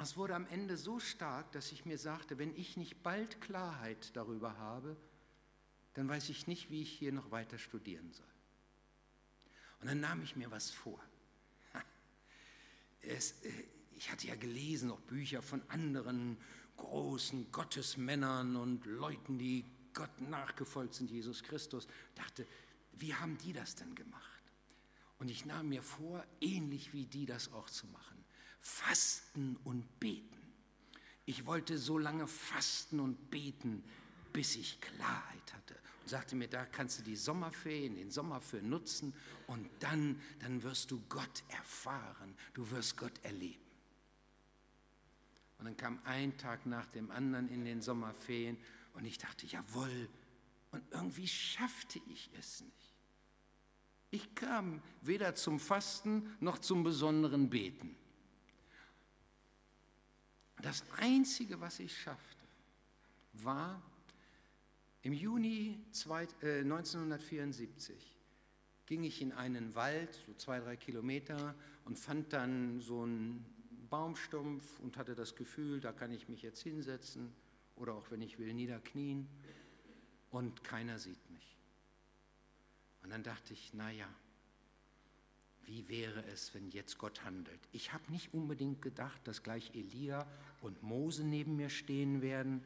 es 0.00 0.16
wurde 0.16 0.34
am 0.34 0.46
Ende 0.46 0.76
so 0.76 1.00
stark, 1.00 1.50
dass 1.52 1.72
ich 1.72 1.84
mir 1.84 1.98
sagte, 1.98 2.38
wenn 2.38 2.54
ich 2.56 2.76
nicht 2.76 3.02
bald 3.02 3.40
Klarheit 3.40 4.14
darüber 4.14 4.56
habe, 4.58 4.96
dann 5.94 6.08
weiß 6.08 6.28
ich 6.28 6.46
nicht, 6.46 6.70
wie 6.70 6.82
ich 6.82 6.90
hier 6.90 7.12
noch 7.12 7.30
weiter 7.30 7.58
studieren 7.58 8.12
soll. 8.12 8.26
Und 9.80 9.88
dann 9.88 10.00
nahm 10.00 10.22
ich 10.22 10.36
mir 10.36 10.50
was 10.50 10.70
vor. 10.70 11.00
Es, 13.00 13.32
äh, 13.42 13.64
ich 13.96 14.10
hatte 14.10 14.26
ja 14.26 14.36
gelesen, 14.36 14.90
auch 14.90 15.00
Bücher 15.00 15.42
von 15.42 15.62
anderen 15.68 16.36
großen 16.76 17.50
Gottesmännern 17.50 18.56
und 18.56 18.86
Leuten, 18.86 19.38
die 19.38 19.64
Gott 19.92 20.20
nachgefolgt 20.20 20.94
sind, 20.94 21.10
Jesus 21.10 21.42
Christus. 21.42 21.88
Dachte, 22.14 22.46
wie 22.92 23.14
haben 23.14 23.36
die 23.38 23.52
das 23.52 23.74
denn 23.74 23.94
gemacht? 23.94 24.24
Und 25.18 25.28
ich 25.28 25.44
nahm 25.44 25.68
mir 25.68 25.82
vor, 25.82 26.24
ähnlich 26.40 26.92
wie 26.92 27.06
die 27.06 27.26
das 27.26 27.52
auch 27.52 27.68
zu 27.68 27.86
machen. 27.88 28.17
Fasten 28.60 29.56
und 29.64 30.00
beten. 30.00 30.36
Ich 31.26 31.46
wollte 31.46 31.76
so 31.78 31.98
lange 31.98 32.26
fasten 32.26 33.00
und 33.00 33.30
beten, 33.30 33.84
bis 34.32 34.56
ich 34.56 34.80
Klarheit 34.80 35.54
hatte. 35.54 35.76
Und 36.02 36.08
sagte 36.08 36.36
mir, 36.36 36.48
da 36.48 36.64
kannst 36.64 37.00
du 37.00 37.02
die 37.02 37.16
Sommerferien, 37.16 37.96
den 37.96 38.10
Sommer 38.10 38.40
für 38.40 38.62
nutzen 38.62 39.14
und 39.46 39.68
dann, 39.80 40.20
dann 40.40 40.62
wirst 40.62 40.90
du 40.90 41.02
Gott 41.08 41.42
erfahren, 41.48 42.34
du 42.54 42.70
wirst 42.70 42.96
Gott 42.96 43.12
erleben. 43.24 43.60
Und 45.58 45.66
dann 45.66 45.76
kam 45.76 45.98
ein 46.04 46.36
Tag 46.38 46.66
nach 46.66 46.86
dem 46.86 47.10
anderen 47.10 47.48
in 47.48 47.64
den 47.64 47.82
Sommerferien 47.82 48.56
und 48.94 49.04
ich 49.04 49.18
dachte, 49.18 49.46
jawohl, 49.46 50.08
und 50.70 50.82
irgendwie 50.90 51.26
schaffte 51.26 52.00
ich 52.10 52.30
es 52.38 52.60
nicht. 52.60 52.94
Ich 54.10 54.34
kam 54.34 54.82
weder 55.02 55.34
zum 55.34 55.60
Fasten 55.60 56.36
noch 56.40 56.58
zum 56.58 56.84
besonderen 56.84 57.50
Beten. 57.50 57.96
Das 60.62 60.84
Einzige, 60.96 61.60
was 61.60 61.78
ich 61.78 61.96
schaffte, 61.96 62.44
war 63.32 63.80
im 65.02 65.12
Juni 65.12 65.78
1974 65.92 67.94
äh, 67.94 67.98
ging 68.86 69.04
ich 69.04 69.22
in 69.22 69.32
einen 69.32 69.74
Wald, 69.74 70.14
so 70.26 70.34
zwei, 70.34 70.60
drei 70.60 70.76
Kilometer, 70.76 71.54
und 71.84 71.98
fand 71.98 72.32
dann 72.32 72.80
so 72.80 73.02
einen 73.02 73.44
Baumstumpf 73.88 74.80
und 74.80 74.96
hatte 74.96 75.14
das 75.14 75.36
Gefühl, 75.36 75.80
da 75.80 75.92
kann 75.92 76.12
ich 76.12 76.28
mich 76.28 76.42
jetzt 76.42 76.62
hinsetzen 76.62 77.32
oder 77.76 77.94
auch 77.94 78.10
wenn 78.10 78.22
ich 78.22 78.38
will 78.38 78.52
niederknien 78.52 79.28
und 80.30 80.64
keiner 80.64 80.98
sieht 80.98 81.30
mich. 81.30 81.56
Und 83.02 83.10
dann 83.10 83.22
dachte 83.22 83.52
ich, 83.52 83.72
naja, 83.74 84.08
wie 85.64 85.68
wie 85.68 85.86
wäre 85.90 86.24
es, 86.32 86.54
wenn 86.54 86.70
jetzt 86.70 86.96
Gott 86.96 87.24
handelt? 87.24 87.60
Ich 87.72 87.92
habe 87.92 88.10
nicht 88.10 88.32
unbedingt 88.32 88.80
gedacht, 88.80 89.20
dass 89.24 89.42
gleich 89.42 89.74
Elia 89.74 90.26
und 90.60 90.82
Mose 90.82 91.24
neben 91.24 91.56
mir 91.56 91.70
stehen 91.70 92.22
werden, 92.22 92.64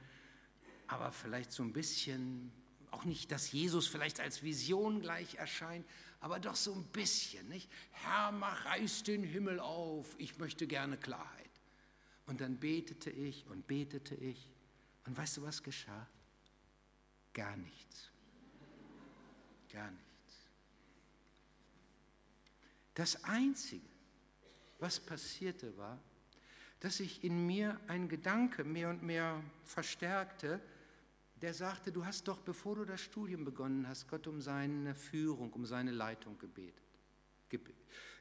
aber 0.87 1.13
vielleicht 1.13 1.53
so 1.53 1.63
ein 1.63 1.73
bisschen, 1.73 2.53
auch 2.91 3.05
nicht, 3.05 3.33
dass 3.33 3.53
Jesus 3.53 3.87
vielleicht 3.87 4.21
als 4.21 4.43
Vision 4.43 5.01
gleich 5.01 5.37
erscheint, 5.37 5.87
aber 6.21 6.39
doch 6.39 6.57
so 6.57 6.73
ein 6.73 6.85
bisschen, 6.85 7.49
nicht? 7.49 7.71
Herr, 7.91 8.33
mach, 8.33 8.65
reiß 8.67 9.03
den 9.03 9.25
Himmel 9.25 9.59
auf, 9.59 10.15
ich 10.19 10.39
möchte 10.39 10.67
gerne 10.67 10.97
Klarheit. 10.97 11.51
Und 12.27 12.41
dann 12.41 12.59
betete 12.59 13.11
ich 13.11 13.47
und 13.49 13.67
betete 13.67 14.15
ich. 14.15 14.49
Und 15.07 15.17
weißt 15.17 15.39
du, 15.39 15.43
was 15.43 15.63
geschah? 15.63 16.09
Gar 17.33 17.57
nichts. 17.57 18.11
Gar 19.73 19.91
nichts. 19.91 20.13
Das 22.95 23.25
Einzige, 23.25 23.89
was 24.79 25.01
passierte, 25.01 25.77
war, 25.77 25.99
dass 26.83 26.97
sich 26.97 27.23
in 27.23 27.47
mir 27.47 27.81
ein 27.87 28.09
Gedanke 28.09 28.65
mehr 28.65 28.91
und 28.91 29.05
mehr 29.05 29.41
verstärkte, 29.63 30.61
der 31.41 31.55
sagte, 31.55 31.93
du 31.93 32.05
hast 32.05 32.27
doch, 32.27 32.41
bevor 32.41 32.75
du 32.75 32.85
das 32.85 33.01
Studium 33.01 33.45
begonnen 33.45 33.87
hast, 33.87 34.09
Gott 34.09 34.27
um 34.27 34.41
seine 34.41 34.97
Führung, 34.97 35.53
um 35.53 35.65
seine 35.65 35.93
Leitung 35.93 36.37
gebetet, 36.39 36.83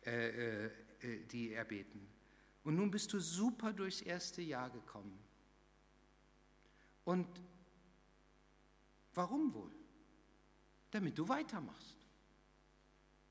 äh, 0.06 0.66
äh, 0.66 0.72
äh, 1.02 1.26
die 1.26 1.54
erbeten. 1.54 2.08
Und 2.64 2.76
nun 2.76 2.92
bist 2.92 3.12
du 3.12 3.20
super 3.20 3.74
durchs 3.74 4.02
erste 4.02 4.44
Jahr 4.44 4.70
gekommen. 4.70 5.18
Und 7.04 7.28
warum 9.16 9.52
wohl? 9.56 9.72
Damit 10.92 11.18
du 11.18 11.28
weitermachst. 11.28 11.98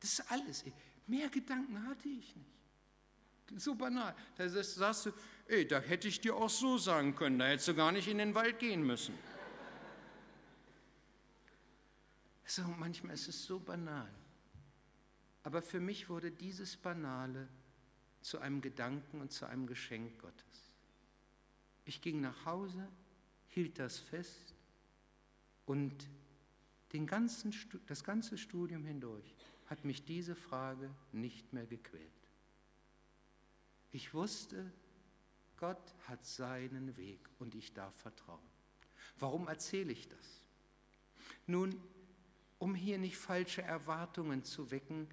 Das 0.01 0.11
ist 0.11 0.33
alles. 0.33 0.65
Mehr 1.07 1.29
Gedanken 1.29 1.87
hatte 1.87 2.09
ich 2.09 2.35
nicht. 2.35 2.60
So 3.57 3.75
banal. 3.75 4.15
Da 4.37 4.49
sagst 4.49 5.07
du, 5.07 5.13
ey, 5.47 5.67
da 5.67 5.81
hätte 5.81 6.09
ich 6.09 6.21
dir 6.21 6.37
auch 6.37 6.51
so 6.51 6.79
sagen 6.79 7.15
können, 7.15 7.39
da 7.39 7.47
hättest 7.47 7.69
du 7.69 7.75
gar 7.75 7.93
nicht 7.93 8.09
in 8.09 8.19
den 8.19 8.35
Wald 8.35 8.59
gehen 8.59 8.83
müssen. 8.83 9.15
So, 12.45 12.63
manchmal 12.63 13.15
ist 13.15 13.29
es 13.29 13.45
so 13.45 13.61
banal. 13.61 14.11
Aber 15.43 15.63
für 15.63 15.81
mich 15.81 16.09
wurde 16.09 16.31
dieses 16.31 16.77
Banale 16.77 17.49
zu 18.21 18.39
einem 18.41 18.61
Gedanken 18.61 19.21
und 19.21 19.33
zu 19.33 19.47
einem 19.47 19.67
Geschenk 19.67 20.19
Gottes. 20.21 20.73
Ich 21.85 22.03
ging 22.03 22.21
nach 22.21 22.45
Hause, 22.45 22.89
hielt 23.49 23.79
das 23.79 23.99
fest 23.99 24.55
und 25.65 26.09
den 26.93 27.07
ganzen, 27.07 27.55
das 27.87 28.05
ganze 28.05 28.37
Studium 28.37 28.85
hindurch 28.85 29.35
hat 29.67 29.85
mich 29.85 30.05
diese 30.05 30.35
Frage 30.35 30.91
nicht 31.13 31.53
mehr 31.53 31.67
gequält. 31.67 32.20
Ich 33.93 34.15
wusste, 34.15 34.71
Gott 35.57 35.95
hat 36.07 36.25
seinen 36.25 36.97
Weg 36.97 37.21
und 37.39 37.55
ich 37.55 37.73
darf 37.73 37.95
vertrauen. 37.97 38.39
Warum 39.19 39.49
erzähle 39.49 39.93
ich 39.93 40.09
das? 40.09 40.45
Nun, 41.47 41.81
um 42.59 42.75
hier 42.75 42.99
nicht 42.99 43.17
falsche 43.17 43.63
Erwartungen 43.63 44.45
zu 44.45 44.71
wecken, 44.71 45.09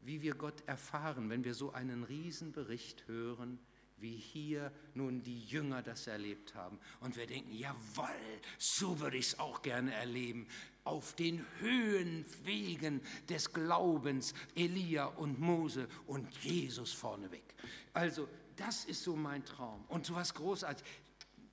wie 0.00 0.22
wir 0.22 0.34
Gott 0.34 0.62
erfahren, 0.66 1.30
wenn 1.30 1.44
wir 1.44 1.54
so 1.54 1.72
einen 1.72 2.04
Riesenbericht 2.04 3.06
hören, 3.08 3.58
wie 3.96 4.16
hier 4.16 4.72
nun 4.92 5.22
die 5.22 5.44
Jünger 5.44 5.82
das 5.82 6.06
erlebt 6.06 6.54
haben. 6.54 6.78
Und 7.00 7.16
wir 7.16 7.26
denken, 7.26 7.52
jawohl, 7.52 8.40
so 8.58 9.00
würde 9.00 9.16
ich 9.16 9.28
es 9.28 9.38
auch 9.38 9.62
gerne 9.62 9.94
erleben 9.94 10.46
auf 10.84 11.14
den 11.14 11.44
Höhenwegen 11.60 13.00
des 13.28 13.52
Glaubens 13.52 14.34
Elia 14.54 15.06
und 15.06 15.40
Mose 15.40 15.88
und 16.06 16.30
Jesus 16.44 16.92
vorneweg. 16.92 17.54
Also 17.94 18.28
das 18.56 18.84
ist 18.84 19.02
so 19.02 19.16
mein 19.16 19.44
Traum. 19.44 19.84
Und 19.88 20.06
so 20.06 20.14
was 20.14 20.34
Großartiges. 20.34 20.90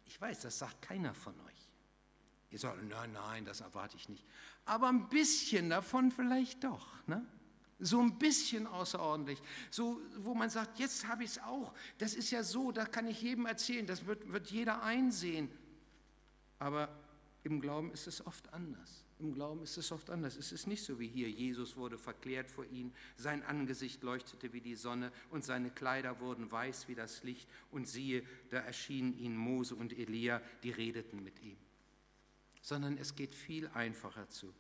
Ich 0.06 0.19
weiß, 0.19 0.41
das 0.41 0.60
sagt 0.60 0.82
keiner 0.82 1.13
von 1.13 1.34
euch. 1.41 1.69
Ihr 2.51 2.60
sagt, 2.60 2.84
nein, 2.84 3.13
nein, 3.13 3.45
das 3.45 3.62
erwarte 3.62 3.95
ich 3.95 4.10
nicht. 4.10 4.25
Aber 4.65 4.89
ein 4.89 5.08
bisschen 5.08 5.69
davon 5.69 6.12
vielleicht 6.12 6.65
doch. 6.65 6.88
Ne? 7.08 7.25
So 7.79 7.99
ein 8.01 8.19
bisschen 8.19 8.67
außerordentlich. 8.67 9.41
So, 9.69 10.01
wo 10.17 10.36
man 10.36 10.49
sagt, 10.49 10.77
jetzt 10.77 11.08
habe 11.08 11.23
ich 11.23 11.32
es 11.32 11.39
auch. 11.39 11.73
Das 11.97 12.13
ist 12.13 12.29
ja 12.29 12.43
so, 12.43 12.73
da 12.73 12.86
kann 12.86 13.08
ich 13.08 13.21
jedem 13.21 13.45
erzählen, 13.45 13.88
das 13.88 14.06
wird, 14.06 14.32
wird 14.32 14.51
jeder 14.51 14.84
einsehen. 14.84 15.49
Aber 16.60 16.89
im 17.43 17.62
Glauben 17.62 17.91
ist 17.91 18.06
es 18.06 18.25
oft 18.27 18.53
anders. 18.53 19.06
Im 19.21 19.36
Glauben 19.36 19.62
ist 19.62 19.77
es 19.77 19.91
oft 19.91 20.10
anders. 20.10 20.36
Es 20.36 20.51
ist 20.51 20.65
nicht 20.65 20.84
so 20.84 20.99
wie 20.99 21.07
hier. 21.07 21.29
Jesus 21.29 21.77
wurde 21.77 21.99
verklärt 21.99 22.49
vor 22.49 22.65
ihnen, 22.65 22.91
sein 23.17 23.43
Angesicht 23.43 24.01
leuchtete 24.01 24.51
wie 24.51 24.62
die 24.62 24.75
Sonne 24.75 25.12
und 25.29 25.45
seine 25.45 25.69
Kleider 25.69 26.19
wurden 26.19 26.51
weiß 26.51 26.88
wie 26.88 26.95
das 26.95 27.23
Licht. 27.23 27.47
Und 27.69 27.88
siehe, 27.88 28.25
da 28.49 28.57
erschienen 28.57 29.15
ihnen 29.19 29.38
Mose 29.38 29.75
und 29.75 29.93
Elia, 29.93 30.41
die 30.63 30.71
redeten 30.71 31.23
mit 31.23 31.39
ihm. 31.43 31.57
Sondern 32.63 32.97
es 32.97 33.13
geht 33.13 33.36
viel 33.36 33.67
einfacher 33.67 34.27
zu. 34.27 34.51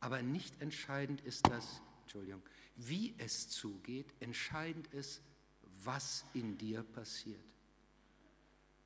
Aber 0.00 0.22
nicht 0.22 0.62
entscheidend 0.62 1.20
ist 1.20 1.46
das, 1.48 1.82
Entschuldigung, 2.02 2.42
wie 2.76 3.14
es 3.18 3.50
zugeht, 3.50 4.06
entscheidend 4.20 4.86
ist, 4.94 5.20
was 5.84 6.24
in 6.32 6.56
dir 6.56 6.82
passiert. 6.82 7.44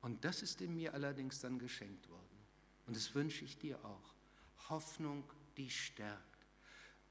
Und 0.01 0.25
das 0.25 0.41
ist 0.41 0.59
in 0.59 0.75
mir 0.75 0.93
allerdings 0.93 1.39
dann 1.39 1.59
geschenkt 1.59 2.09
worden. 2.09 2.37
Und 2.87 2.95
das 2.97 3.15
wünsche 3.15 3.45
ich 3.45 3.57
dir 3.57 3.83
auch. 3.85 4.16
Hoffnung, 4.69 5.23
die 5.57 5.69
stärkt. 5.69 6.23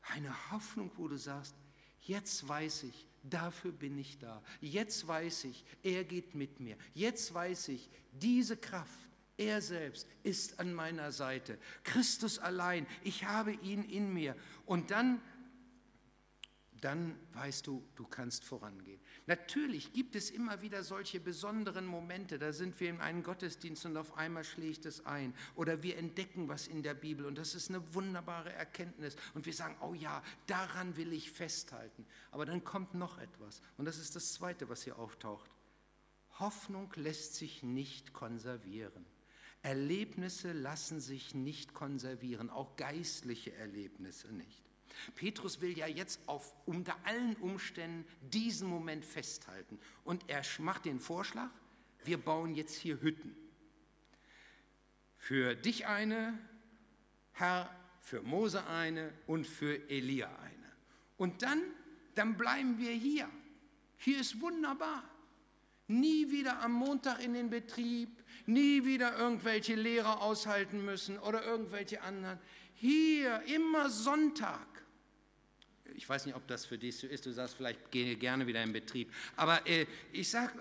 Eine 0.03 0.51
Hoffnung, 0.51 0.91
wo 0.97 1.09
du 1.09 1.17
sagst, 1.17 1.55
jetzt 2.03 2.47
weiß 2.47 2.85
ich, 2.85 3.07
dafür 3.23 3.73
bin 3.73 3.99
ich 3.99 4.19
da. 4.19 4.43
Jetzt 4.61 5.07
weiß 5.07 5.45
ich, 5.45 5.65
er 5.83 6.05
geht 6.05 6.35
mit 6.35 6.61
mir. 6.61 6.77
Jetzt 6.95 7.33
weiß 7.35 7.69
ich, 7.69 7.91
diese 8.13 8.57
Kraft, 8.57 9.09
er 9.37 9.61
selbst 9.61 10.07
ist 10.23 10.59
an 10.61 10.73
meiner 10.73 11.13
Seite. 11.13 11.59
Christus 11.85 12.39
allein, 12.39 12.87
ich 13.03 13.25
habe 13.25 13.53
ihn 13.53 13.83
in 13.83 14.13
mir. 14.13 14.37
Und 14.65 14.91
dann 14.91 15.21
dann 16.87 17.19
weißt 17.33 17.67
du, 17.67 17.83
du 17.97 18.05
kannst 18.05 18.45
vorangehen. 18.45 19.01
Natürlich 19.27 19.93
gibt 19.93 20.15
es 20.15 20.31
immer 20.31 20.63
wieder 20.63 20.85
solche 20.85 21.19
besonderen 21.19 21.85
Momente, 21.85 22.39
da 22.39 22.53
sind 22.53 22.79
wir 22.79 22.91
in 22.91 23.01
einem 23.01 23.25
Gottesdienst 23.25 23.87
und 23.87 23.97
auf 23.97 24.17
einmal 24.17 24.45
schlägt 24.45 24.87
es 24.87 25.05
ein 25.05 25.35
oder 25.57 25.83
wir 25.83 25.99
entdecken 25.99 26.49
was 26.49 26.69
in 26.69 26.85
der 26.85 26.95
Bibel 26.95 27.27
und 27.27 27.39
das 27.39 27.57
ist 27.57 27.71
eine 27.71 27.93
wunderbare 27.93 28.53
Erkenntnis 28.53 29.17
und 29.35 29.47
wir 29.47 29.53
sagen, 29.53 29.77
oh 29.81 29.95
ja, 29.95 30.23
daran 30.47 30.97
will 30.97 31.13
ich 31.13 31.33
festhalten. 31.33 32.07
Aber 32.31 32.47
dann 32.47 32.63
kommt 32.63 32.95
noch 32.95 33.19
etwas 33.19 33.63
und 33.79 33.85
das 33.85 33.99
ist 33.99 34.15
das 34.15 34.35
Zweite, 34.35 34.69
was 34.69 34.85
hier 34.85 34.97
auftaucht. 34.97 35.51
Hoffnung 36.39 36.93
lässt 36.95 37.35
sich 37.35 37.65
nicht 37.65 38.13
konservieren. 38.13 39.05
Erlebnisse 39.63 40.53
lassen 40.53 41.01
sich 41.01 41.35
nicht 41.35 41.75
konservieren, 41.75 42.49
auch 42.49 42.77
geistliche 42.77 43.53
Erlebnisse 43.55 44.33
nicht. 44.33 44.66
Petrus 45.15 45.61
will 45.61 45.77
ja 45.77 45.87
jetzt 45.87 46.21
auf, 46.27 46.55
unter 46.67 46.97
allen 47.05 47.37
Umständen 47.37 48.07
diesen 48.21 48.69
Moment 48.69 49.05
festhalten. 49.05 49.79
Und 50.05 50.25
er 50.29 50.43
macht 50.59 50.85
den 50.85 51.01
Vorschlag, 51.01 51.51
wir 52.05 52.19
bauen 52.19 52.55
jetzt 52.55 52.77
hier 52.77 53.01
Hütten. 53.01 53.37
Für 55.19 55.55
dich 55.55 55.87
eine, 55.87 56.39
Herr, 57.33 57.69
für 58.01 58.23
Mose 58.23 58.67
eine 58.67 59.13
und 59.27 59.47
für 59.47 59.91
Elia 59.91 60.29
eine. 60.29 60.73
Und 61.17 61.43
dann, 61.43 61.61
dann 62.15 62.37
bleiben 62.37 62.79
wir 62.79 62.93
hier. 62.93 63.29
Hier 63.99 64.21
ist 64.21 64.41
wunderbar. 64.41 65.03
Nie 65.89 66.31
wieder 66.31 66.61
am 66.63 66.73
Montag 66.73 67.23
in 67.23 67.35
den 67.35 67.49
Betrieb, 67.49 68.23
nie 68.47 68.85
wieder 68.85 69.17
irgendwelche 69.19 69.75
Lehrer 69.75 70.21
aushalten 70.21 70.85
müssen 70.85 71.19
oder 71.19 71.45
irgendwelche 71.45 72.03
anderen. 72.03 72.39
Hier 72.75 73.43
immer 73.43 73.89
Sonntag 73.89 74.67
ich 75.97 76.09
weiß 76.09 76.27
nicht, 76.27 76.35
ob 76.35 76.47
das 76.47 76.65
für 76.65 76.79
dich 76.79 76.97
so 76.97 77.07
ist, 77.07 77.27
du 77.27 77.33
sagst 77.33 77.57
vielleicht, 77.57 77.91
gehe 77.91 78.17
gerne 78.17 78.47
wieder 78.47 78.63
in 78.63 78.73
Betrieb. 78.73 79.13
Aber 79.37 79.67
äh, 79.67 79.87
ich 80.13 80.31
sage, 80.31 80.53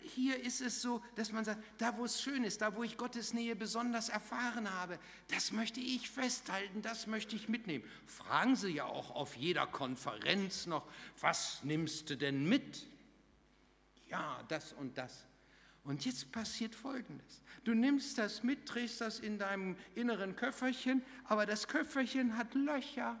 hier 0.00 0.42
ist 0.42 0.60
es 0.60 0.80
so, 0.82 1.02
dass 1.14 1.32
man 1.32 1.44
sagt, 1.44 1.62
da 1.78 1.96
wo 1.96 2.04
es 2.04 2.20
schön 2.20 2.44
ist, 2.44 2.62
da 2.62 2.74
wo 2.74 2.82
ich 2.82 2.96
Gottes 2.96 3.34
Nähe 3.34 3.54
besonders 3.54 4.08
erfahren 4.08 4.70
habe, 4.70 4.98
das 5.28 5.52
möchte 5.52 5.80
ich 5.80 6.10
festhalten, 6.10 6.82
das 6.82 7.06
möchte 7.06 7.36
ich 7.36 7.48
mitnehmen. 7.48 7.84
Fragen 8.06 8.56
Sie 8.56 8.70
ja 8.70 8.84
auch 8.84 9.14
auf 9.14 9.36
jeder 9.36 9.66
Konferenz 9.66 10.66
noch, 10.66 10.86
was 11.20 11.62
nimmst 11.64 12.10
du 12.10 12.16
denn 12.16 12.48
mit? 12.48 12.86
Ja, 14.08 14.42
das 14.48 14.72
und 14.72 14.96
das. 14.98 15.26
Und 15.84 16.04
jetzt 16.04 16.30
passiert 16.30 16.74
Folgendes. 16.74 17.42
Du 17.64 17.74
nimmst 17.74 18.18
das 18.18 18.42
mit, 18.42 18.66
trägst 18.66 19.00
das 19.00 19.18
in 19.18 19.38
deinem 19.38 19.76
inneren 19.94 20.36
Köfferchen, 20.36 21.02
aber 21.24 21.44
das 21.44 21.68
Köfferchen 21.68 22.36
hat 22.36 22.54
Löcher. 22.54 23.20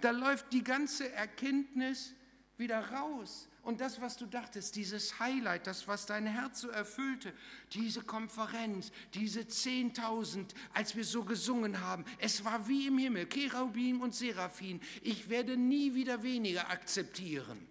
Da 0.00 0.10
läuft 0.10 0.52
die 0.52 0.62
ganze 0.62 1.12
Erkenntnis 1.12 2.14
wieder 2.56 2.80
raus. 2.92 3.48
Und 3.62 3.80
das, 3.80 4.00
was 4.00 4.16
du 4.16 4.26
dachtest, 4.26 4.76
dieses 4.76 5.20
Highlight, 5.20 5.66
das, 5.66 5.86
was 5.86 6.06
dein 6.06 6.26
Herz 6.26 6.62
so 6.62 6.68
erfüllte, 6.68 7.32
diese 7.72 8.02
Konferenz, 8.02 8.92
diese 9.14 9.40
10.000, 9.40 10.46
als 10.72 10.96
wir 10.96 11.04
so 11.04 11.24
gesungen 11.24 11.80
haben, 11.80 12.04
es 12.18 12.44
war 12.44 12.66
wie 12.66 12.86
im 12.86 12.98
Himmel, 12.98 13.26
Cherubim 13.26 14.00
und 14.00 14.14
Seraphim. 14.14 14.80
Ich 15.02 15.28
werde 15.28 15.56
nie 15.56 15.94
wieder 15.94 16.22
weniger 16.22 16.70
akzeptieren. 16.70 17.66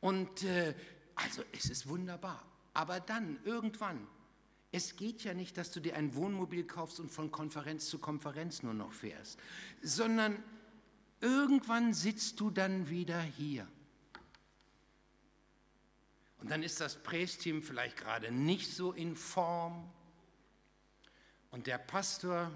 Und 0.00 0.42
äh, 0.42 0.74
also 1.14 1.42
es 1.52 1.70
ist 1.70 1.88
wunderbar. 1.88 2.42
Aber 2.74 3.00
dann, 3.00 3.38
irgendwann, 3.44 4.06
es 4.72 4.96
geht 4.96 5.22
ja 5.24 5.32
nicht, 5.32 5.56
dass 5.56 5.70
du 5.70 5.80
dir 5.80 5.96
ein 5.96 6.14
Wohnmobil 6.14 6.64
kaufst 6.64 7.00
und 7.00 7.10
von 7.10 7.30
Konferenz 7.30 7.88
zu 7.88 7.98
Konferenz 7.98 8.62
nur 8.62 8.74
noch 8.74 8.92
fährst, 8.92 9.38
sondern 9.80 10.42
irgendwann 11.20 11.94
sitzt 11.94 12.40
du 12.40 12.50
dann 12.50 12.88
wieder 12.88 13.20
hier. 13.20 13.66
Und 16.38 16.50
dann 16.50 16.62
ist 16.62 16.80
das 16.80 17.02
Prästeam 17.02 17.62
vielleicht 17.62 17.96
gerade 17.96 18.30
nicht 18.30 18.72
so 18.72 18.92
in 18.92 19.16
Form. 19.16 19.90
Und 21.50 21.66
der 21.66 21.78
Pastor, 21.78 22.52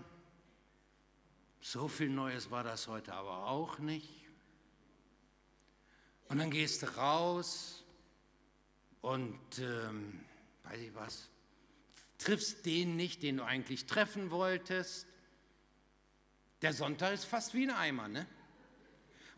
so 1.60 1.88
viel 1.88 2.08
Neues 2.08 2.50
war 2.50 2.62
das 2.62 2.86
heute 2.88 3.14
aber 3.14 3.46
auch 3.46 3.78
nicht. 3.78 4.08
Und 6.28 6.38
dann 6.38 6.50
gehst 6.50 6.82
du 6.82 6.86
raus 6.96 7.82
und, 9.00 9.58
ähm, 9.58 10.20
weiß 10.64 10.80
ich 10.80 10.94
was, 10.94 11.28
triffst 12.18 12.64
den 12.66 12.96
nicht, 12.96 13.22
den 13.22 13.38
du 13.38 13.44
eigentlich 13.44 13.86
treffen 13.86 14.30
wolltest. 14.30 15.06
Der 16.62 16.72
Sonntag 16.72 17.14
ist 17.14 17.24
fast 17.24 17.54
wie 17.54 17.64
ein 17.64 17.70
Eimer, 17.70 18.06
ne? 18.06 18.26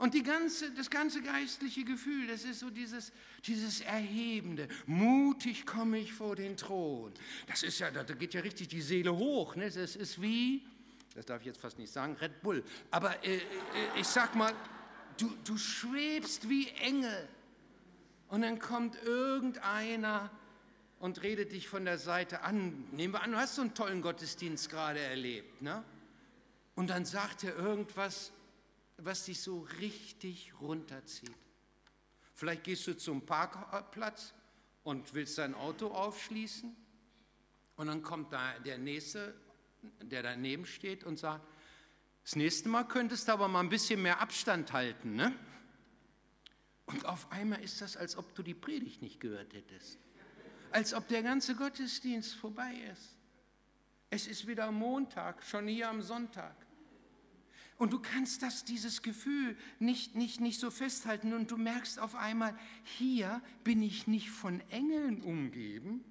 Und 0.02 0.14
die 0.14 0.24
ganze, 0.24 0.72
das 0.72 0.90
ganze 0.90 1.22
geistliche 1.22 1.84
Gefühl, 1.84 2.26
das 2.26 2.42
ist 2.42 2.58
so 2.58 2.70
dieses, 2.70 3.12
dieses 3.46 3.82
Erhebende. 3.82 4.66
Mutig 4.84 5.64
komme 5.64 5.98
ich 6.00 6.12
vor 6.12 6.34
den 6.34 6.56
Thron. 6.56 7.12
Das 7.46 7.62
ist 7.62 7.78
ja, 7.78 7.88
da 7.88 8.02
geht 8.02 8.34
ja 8.34 8.40
richtig 8.40 8.66
die 8.66 8.82
Seele 8.82 9.16
hoch. 9.16 9.54
Ne? 9.54 9.70
Das 9.70 9.94
ist 9.94 10.20
wie, 10.20 10.66
das 11.14 11.26
darf 11.26 11.42
ich 11.42 11.46
jetzt 11.46 11.60
fast 11.60 11.78
nicht 11.78 11.92
sagen, 11.92 12.16
Red 12.16 12.42
Bull. 12.42 12.64
Aber 12.90 13.24
äh, 13.24 13.36
äh, 13.36 13.40
ich 13.94 14.08
sag 14.08 14.34
mal, 14.34 14.52
du, 15.18 15.32
du 15.44 15.56
schwebst 15.56 16.48
wie 16.48 16.66
Engel. 16.80 17.28
Und 18.26 18.42
dann 18.42 18.58
kommt 18.58 19.00
irgendeiner 19.04 20.32
und 20.98 21.22
redet 21.22 21.52
dich 21.52 21.68
von 21.68 21.84
der 21.84 21.98
Seite 21.98 22.42
an. 22.42 22.88
Nehmen 22.90 23.14
wir 23.14 23.22
an, 23.22 23.30
du 23.30 23.36
hast 23.36 23.54
so 23.54 23.62
einen 23.62 23.74
tollen 23.74 24.02
Gottesdienst 24.02 24.68
gerade 24.68 24.98
erlebt. 24.98 25.62
Ne? 25.62 25.84
Und 26.74 26.90
dann 26.90 27.04
sagt 27.04 27.44
er 27.44 27.54
irgendwas, 27.54 28.32
was 29.04 29.24
dich 29.24 29.40
so 29.40 29.60
richtig 29.80 30.52
runterzieht. 30.60 31.34
Vielleicht 32.34 32.64
gehst 32.64 32.86
du 32.86 32.96
zum 32.96 33.24
Parkplatz 33.26 34.34
und 34.84 35.14
willst 35.14 35.38
dein 35.38 35.54
Auto 35.54 35.88
aufschließen 35.88 36.74
und 37.76 37.86
dann 37.86 38.02
kommt 38.02 38.32
da 38.32 38.58
der 38.60 38.78
Nächste, 38.78 39.34
der 40.02 40.22
daneben 40.22 40.66
steht 40.66 41.04
und 41.04 41.18
sagt, 41.18 41.46
das 42.22 42.36
nächste 42.36 42.68
Mal 42.68 42.84
könntest 42.84 43.28
du 43.28 43.32
aber 43.32 43.48
mal 43.48 43.60
ein 43.60 43.68
bisschen 43.68 44.00
mehr 44.00 44.20
Abstand 44.20 44.72
halten. 44.72 45.16
Ne? 45.16 45.34
Und 46.86 47.04
auf 47.04 47.30
einmal 47.32 47.60
ist 47.62 47.80
das, 47.80 47.96
als 47.96 48.16
ob 48.16 48.34
du 48.34 48.42
die 48.42 48.54
Predigt 48.54 49.02
nicht 49.02 49.18
gehört 49.18 49.52
hättest. 49.54 49.98
Als 50.70 50.94
ob 50.94 51.08
der 51.08 51.22
ganze 51.22 51.56
Gottesdienst 51.56 52.34
vorbei 52.34 52.72
ist. 52.92 53.16
Es 54.10 54.26
ist 54.26 54.46
wieder 54.46 54.70
Montag, 54.70 55.42
schon 55.42 55.66
hier 55.66 55.88
am 55.88 56.02
Sonntag. 56.02 56.54
Und 57.82 57.92
du 57.92 57.98
kannst 57.98 58.44
das, 58.44 58.64
dieses 58.64 59.02
Gefühl 59.02 59.56
nicht, 59.80 60.14
nicht, 60.14 60.40
nicht 60.40 60.60
so 60.60 60.70
festhalten 60.70 61.32
und 61.32 61.50
du 61.50 61.56
merkst 61.56 61.98
auf 61.98 62.14
einmal, 62.14 62.56
hier 62.84 63.42
bin 63.64 63.82
ich 63.82 64.06
nicht 64.06 64.30
von 64.30 64.60
Engeln 64.70 65.20
umgeben, 65.20 66.04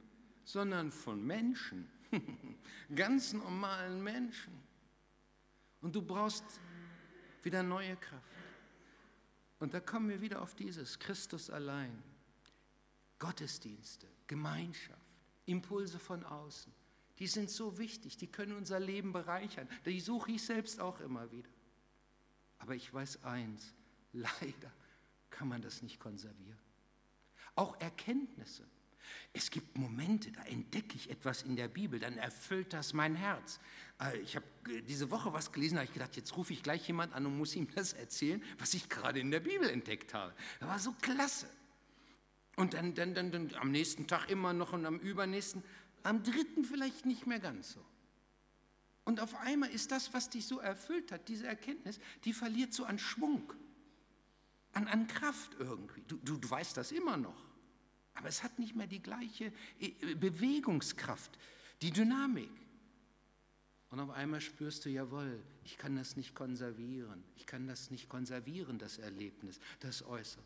sondern 0.43 0.91
von 0.91 1.25
Menschen, 1.25 1.89
ganz 2.93 3.31
normalen 3.31 4.03
Menschen. 4.03 4.51
Und 5.79 5.95
du 5.95 6.01
brauchst 6.01 6.43
wieder 7.41 7.63
neue 7.63 7.95
Kraft. 7.95 8.25
Und 9.59 9.73
da 9.73 9.79
kommen 9.79 10.09
wir 10.09 10.19
wieder 10.19 10.41
auf 10.41 10.53
dieses 10.55 10.99
Christus 10.99 11.49
allein. 11.49 12.03
Gottesdienste, 13.17 14.07
Gemeinschaft, 14.27 14.99
Impulse 15.45 15.99
von 15.99 16.25
außen. 16.25 16.73
Die 17.17 17.27
sind 17.27 17.49
so 17.49 17.77
wichtig, 17.77 18.17
die 18.17 18.27
können 18.27 18.57
unser 18.57 18.81
Leben 18.81 19.13
bereichern. 19.13 19.69
Die 19.85 20.01
suche 20.01 20.33
ich 20.33 20.43
selbst 20.43 20.81
auch 20.81 20.99
immer 20.99 21.31
wieder. 21.31 21.47
Aber 22.61 22.75
ich 22.75 22.93
weiß 22.93 23.23
eins, 23.23 23.73
leider 24.13 24.71
kann 25.29 25.47
man 25.47 25.61
das 25.61 25.81
nicht 25.81 25.99
konservieren. 25.99 26.59
Auch 27.55 27.79
Erkenntnisse. 27.79 28.63
Es 29.33 29.49
gibt 29.49 29.77
Momente, 29.77 30.31
da 30.31 30.43
entdecke 30.43 30.95
ich 30.95 31.09
etwas 31.09 31.41
in 31.41 31.55
der 31.55 31.67
Bibel, 31.67 31.99
dann 31.99 32.17
erfüllt 32.17 32.71
das 32.71 32.93
mein 32.93 33.15
Herz. 33.15 33.59
Äh, 33.99 34.17
ich 34.19 34.35
habe 34.35 34.45
diese 34.87 35.09
Woche 35.11 35.33
was 35.33 35.51
gelesen, 35.51 35.75
da 35.75 35.81
habe 35.81 35.87
ich 35.87 35.93
gedacht, 35.93 36.15
jetzt 36.15 36.37
rufe 36.37 36.53
ich 36.53 36.63
gleich 36.63 36.87
jemand 36.87 37.13
an 37.13 37.25
und 37.25 37.37
muss 37.37 37.55
ihm 37.55 37.67
das 37.75 37.93
erzählen, 37.93 38.41
was 38.57 38.73
ich 38.73 38.87
gerade 38.89 39.19
in 39.19 39.31
der 39.31 39.39
Bibel 39.39 39.69
entdeckt 39.69 40.13
habe. 40.13 40.33
Das 40.59 40.69
war 40.69 40.79
so 40.79 40.93
klasse. 41.01 41.49
Und 42.55 42.73
dann, 42.73 42.93
dann, 42.93 43.13
dann, 43.13 43.31
dann 43.31 43.53
am 43.55 43.71
nächsten 43.71 44.07
Tag 44.07 44.29
immer 44.29 44.53
noch 44.53 44.73
und 44.73 44.85
am 44.85 44.99
übernächsten, 44.99 45.63
am 46.03 46.23
dritten 46.23 46.63
vielleicht 46.63 47.05
nicht 47.05 47.25
mehr 47.25 47.39
ganz 47.39 47.71
so. 47.71 47.85
Und 49.03 49.19
auf 49.19 49.35
einmal 49.35 49.69
ist 49.71 49.91
das, 49.91 50.13
was 50.13 50.29
dich 50.29 50.45
so 50.45 50.59
erfüllt 50.59 51.11
hat, 51.11 51.27
diese 51.27 51.47
Erkenntnis, 51.47 51.99
die 52.23 52.33
verliert 52.33 52.73
so 52.73 52.85
an 52.85 52.99
Schwung, 52.99 53.53
an, 54.73 54.87
an 54.87 55.07
Kraft 55.07 55.55
irgendwie. 55.59 56.03
Du, 56.07 56.17
du, 56.17 56.37
du 56.37 56.49
weißt 56.49 56.77
das 56.77 56.91
immer 56.91 57.17
noch, 57.17 57.43
aber 58.13 58.29
es 58.29 58.43
hat 58.43 58.59
nicht 58.59 58.75
mehr 58.75 58.87
die 58.87 59.01
gleiche 59.01 59.51
äh, 59.79 60.15
Bewegungskraft, 60.15 61.37
die 61.81 61.91
Dynamik. 61.91 62.51
Und 63.89 63.99
auf 63.99 64.11
einmal 64.11 64.39
spürst 64.39 64.85
du, 64.85 64.89
jawohl, 64.89 65.43
ich 65.65 65.77
kann 65.77 65.95
das 65.97 66.15
nicht 66.15 66.33
konservieren. 66.33 67.23
Ich 67.35 67.45
kann 67.45 67.67
das 67.67 67.91
nicht 67.91 68.07
konservieren, 68.07 68.79
das 68.79 68.97
Erlebnis, 68.97 69.59
das 69.81 70.03
Äußere. 70.03 70.43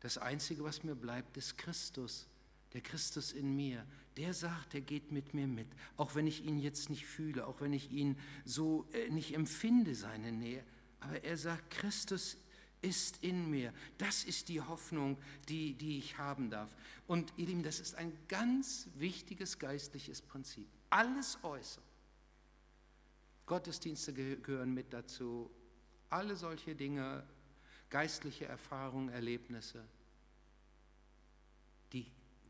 Das 0.00 0.18
Einzige, 0.18 0.64
was 0.64 0.82
mir 0.82 0.96
bleibt, 0.96 1.36
ist 1.36 1.56
Christus 1.56 2.26
der 2.72 2.80
Christus 2.80 3.32
in 3.32 3.54
mir, 3.54 3.86
der 4.16 4.34
sagt, 4.34 4.74
er 4.74 4.80
geht 4.80 5.12
mit 5.12 5.34
mir 5.34 5.46
mit, 5.46 5.68
auch 5.96 6.14
wenn 6.14 6.26
ich 6.26 6.44
ihn 6.44 6.58
jetzt 6.58 6.90
nicht 6.90 7.06
fühle, 7.06 7.46
auch 7.46 7.60
wenn 7.60 7.72
ich 7.72 7.90
ihn 7.90 8.18
so 8.44 8.88
äh, 8.92 9.10
nicht 9.10 9.34
empfinde, 9.34 9.94
seine 9.94 10.32
Nähe. 10.32 10.64
Aber 11.00 11.22
er 11.22 11.36
sagt, 11.36 11.70
Christus 11.70 12.38
ist 12.82 13.22
in 13.22 13.50
mir. 13.50 13.72
Das 13.98 14.24
ist 14.24 14.48
die 14.48 14.60
Hoffnung, 14.60 15.18
die, 15.48 15.74
die 15.74 15.98
ich 15.98 16.18
haben 16.18 16.50
darf. 16.50 16.74
Und 17.06 17.32
ihr 17.36 17.46
Lieben, 17.46 17.62
das 17.62 17.80
ist 17.80 17.94
ein 17.94 18.16
ganz 18.28 18.88
wichtiges 18.94 19.58
geistliches 19.58 20.22
Prinzip. 20.22 20.68
Alles 20.90 21.38
äußere. 21.42 21.82
Gottesdienste 23.46 24.12
gehören 24.12 24.74
mit 24.74 24.92
dazu. 24.92 25.50
Alle 26.10 26.36
solche 26.36 26.74
Dinge, 26.74 27.26
geistliche 27.90 28.46
Erfahrungen, 28.46 29.08
Erlebnisse 29.08 29.84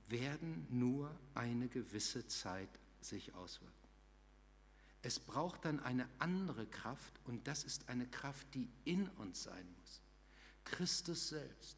werden 0.09 0.67
nur 0.71 1.11
eine 1.35 1.69
gewisse 1.69 2.27
Zeit 2.27 2.69
sich 3.01 3.35
auswirken. 3.35 3.75
Es 5.03 5.21
braucht 5.21 5.65
dann 5.65 5.81
eine 5.81 6.09
andere 6.19 6.67
Kraft 6.67 7.21
und 7.25 7.47
das 7.47 7.65
ist 7.65 7.89
eine 7.89 8.07
Kraft, 8.07 8.47
die 8.55 8.69
in 8.85 9.09
uns 9.11 9.45
sein 9.45 9.67
muss. 9.79 10.03
Christus 10.65 11.29
selbst. 11.29 11.77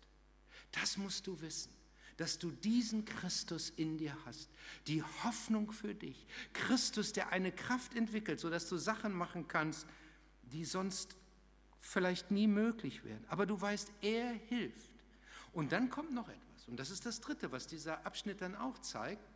Das 0.72 0.96
musst 0.96 1.26
du 1.26 1.40
wissen, 1.40 1.72
dass 2.16 2.38
du 2.38 2.50
diesen 2.50 3.04
Christus 3.04 3.70
in 3.70 3.98
dir 3.98 4.16
hast, 4.24 4.50
die 4.86 5.02
Hoffnung 5.02 5.72
für 5.72 5.94
dich. 5.94 6.26
Christus, 6.52 7.12
der 7.12 7.30
eine 7.30 7.52
Kraft 7.52 7.94
entwickelt, 7.94 8.40
sodass 8.40 8.68
du 8.68 8.76
Sachen 8.76 9.12
machen 9.12 9.46
kannst, 9.46 9.86
die 10.42 10.64
sonst 10.64 11.14
vielleicht 11.80 12.30
nie 12.30 12.46
möglich 12.46 13.04
wären. 13.04 13.24
Aber 13.28 13.46
du 13.46 13.60
weißt, 13.60 13.92
er 14.00 14.32
hilft. 14.32 14.90
Und 15.52 15.72
dann 15.72 15.90
kommt 15.90 16.12
noch 16.12 16.28
etwas. 16.28 16.47
Und 16.68 16.78
das 16.78 16.90
ist 16.90 17.06
das 17.06 17.20
Dritte, 17.20 17.50
was 17.50 17.66
dieser 17.66 18.04
Abschnitt 18.06 18.40
dann 18.40 18.54
auch 18.54 18.78
zeigt. 18.78 19.26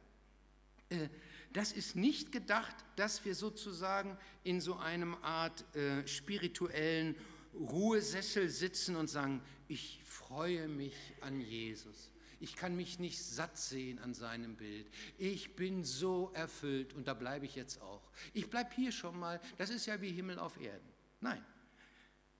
Äh, 0.90 1.08
das 1.52 1.72
ist 1.72 1.96
nicht 1.96 2.32
gedacht, 2.32 2.74
dass 2.96 3.24
wir 3.24 3.34
sozusagen 3.34 4.16
in 4.44 4.60
so 4.60 4.76
einem 4.76 5.14
Art 5.22 5.64
äh, 5.74 6.06
spirituellen 6.06 7.14
Ruhesessel 7.54 8.48
sitzen 8.48 8.96
und 8.96 9.08
sagen, 9.08 9.42
ich 9.68 10.00
freue 10.04 10.68
mich 10.68 10.94
an 11.20 11.40
Jesus. 11.40 12.10
Ich 12.40 12.56
kann 12.56 12.74
mich 12.74 12.98
nicht 12.98 13.22
satt 13.22 13.56
sehen 13.56 13.98
an 14.00 14.14
seinem 14.14 14.56
Bild. 14.56 14.90
Ich 15.16 15.54
bin 15.54 15.84
so 15.84 16.32
erfüllt 16.34 16.92
und 16.92 17.06
da 17.06 17.14
bleibe 17.14 17.46
ich 17.46 17.54
jetzt 17.54 17.80
auch. 17.80 18.10
Ich 18.32 18.50
bleibe 18.50 18.74
hier 18.74 18.90
schon 18.90 19.18
mal. 19.18 19.40
Das 19.58 19.70
ist 19.70 19.86
ja 19.86 20.00
wie 20.00 20.10
Himmel 20.10 20.38
auf 20.38 20.60
Erden. 20.60 20.88
Nein. 21.20 21.44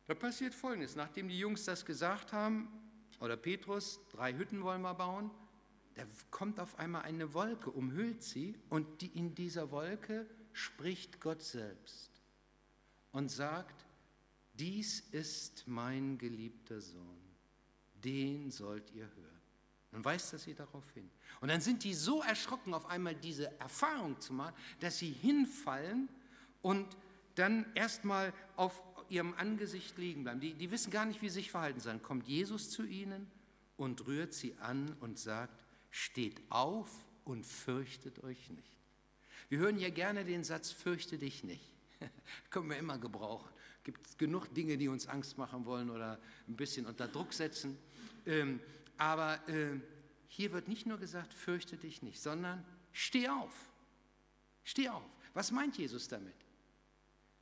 Da 0.06 0.14
passiert 0.14 0.54
Folgendes. 0.54 0.96
Nachdem 0.96 1.28
die 1.28 1.38
Jungs 1.38 1.64
das 1.64 1.84
gesagt 1.84 2.32
haben, 2.32 2.68
oder 3.22 3.36
Petrus, 3.36 4.00
drei 4.10 4.34
Hütten 4.34 4.64
wollen 4.64 4.82
wir 4.82 4.94
bauen. 4.94 5.30
Da 5.94 6.02
kommt 6.32 6.58
auf 6.58 6.78
einmal 6.78 7.02
eine 7.02 7.34
Wolke, 7.34 7.70
umhüllt 7.70 8.22
sie 8.22 8.58
und 8.68 9.00
die, 9.00 9.06
in 9.16 9.34
dieser 9.34 9.70
Wolke 9.70 10.26
spricht 10.52 11.20
Gott 11.20 11.40
selbst 11.40 12.10
und 13.12 13.30
sagt, 13.30 13.86
dies 14.54 15.00
ist 15.12 15.68
mein 15.68 16.18
geliebter 16.18 16.80
Sohn, 16.80 17.22
den 17.94 18.50
sollt 18.50 18.90
ihr 18.90 19.04
hören. 19.04 19.40
Dann 19.92 20.04
weist 20.04 20.32
er 20.32 20.40
sie 20.40 20.54
darauf 20.54 20.90
hin. 20.90 21.08
Und 21.40 21.48
dann 21.48 21.60
sind 21.60 21.84
die 21.84 21.94
so 21.94 22.22
erschrocken, 22.22 22.74
auf 22.74 22.86
einmal 22.86 23.14
diese 23.14 23.56
Erfahrung 23.60 24.20
zu 24.20 24.32
machen, 24.32 24.54
dass 24.80 24.98
sie 24.98 25.12
hinfallen 25.12 26.08
und 26.60 26.96
dann 27.36 27.66
erstmal 27.74 28.32
auf 28.56 28.82
ihrem 29.12 29.34
Angesicht 29.34 29.98
liegen 29.98 30.24
bleiben. 30.24 30.40
Die, 30.40 30.54
die 30.54 30.70
wissen 30.70 30.90
gar 30.90 31.04
nicht, 31.04 31.20
wie 31.20 31.28
sie 31.28 31.34
sich 31.34 31.50
verhalten 31.50 31.80
sollen. 31.80 32.02
Kommt 32.02 32.26
Jesus 32.26 32.70
zu 32.70 32.84
ihnen 32.84 33.30
und 33.76 34.06
rührt 34.06 34.32
sie 34.32 34.54
an 34.60 34.96
und 35.00 35.18
sagt, 35.18 35.64
steht 35.90 36.40
auf 36.48 36.88
und 37.24 37.44
fürchtet 37.44 38.24
euch 38.24 38.50
nicht. 38.50 38.72
Wir 39.50 39.58
hören 39.58 39.78
ja 39.78 39.90
gerne 39.90 40.24
den 40.24 40.44
Satz, 40.44 40.70
fürchte 40.70 41.18
dich 41.18 41.44
nicht. 41.44 41.74
Können 42.50 42.70
wir 42.70 42.78
immer 42.78 42.98
gebrauchen. 42.98 43.50
Es 43.78 43.84
gibt 43.84 44.18
genug 44.18 44.52
Dinge, 44.54 44.78
die 44.78 44.88
uns 44.88 45.06
Angst 45.06 45.36
machen 45.36 45.66
wollen 45.66 45.90
oder 45.90 46.18
ein 46.48 46.56
bisschen 46.56 46.86
unter 46.86 47.06
Druck 47.06 47.34
setzen. 47.34 47.76
Ähm, 48.24 48.60
aber 48.96 49.46
äh, 49.48 49.78
hier 50.28 50.52
wird 50.52 50.68
nicht 50.68 50.86
nur 50.86 50.98
gesagt, 50.98 51.34
fürchte 51.34 51.76
dich 51.76 52.02
nicht, 52.02 52.20
sondern 52.20 52.64
steh 52.92 53.28
auf. 53.28 53.52
Steh 54.64 54.88
auf. 54.88 55.04
Was 55.34 55.50
meint 55.50 55.76
Jesus 55.76 56.08
damit? 56.08 56.34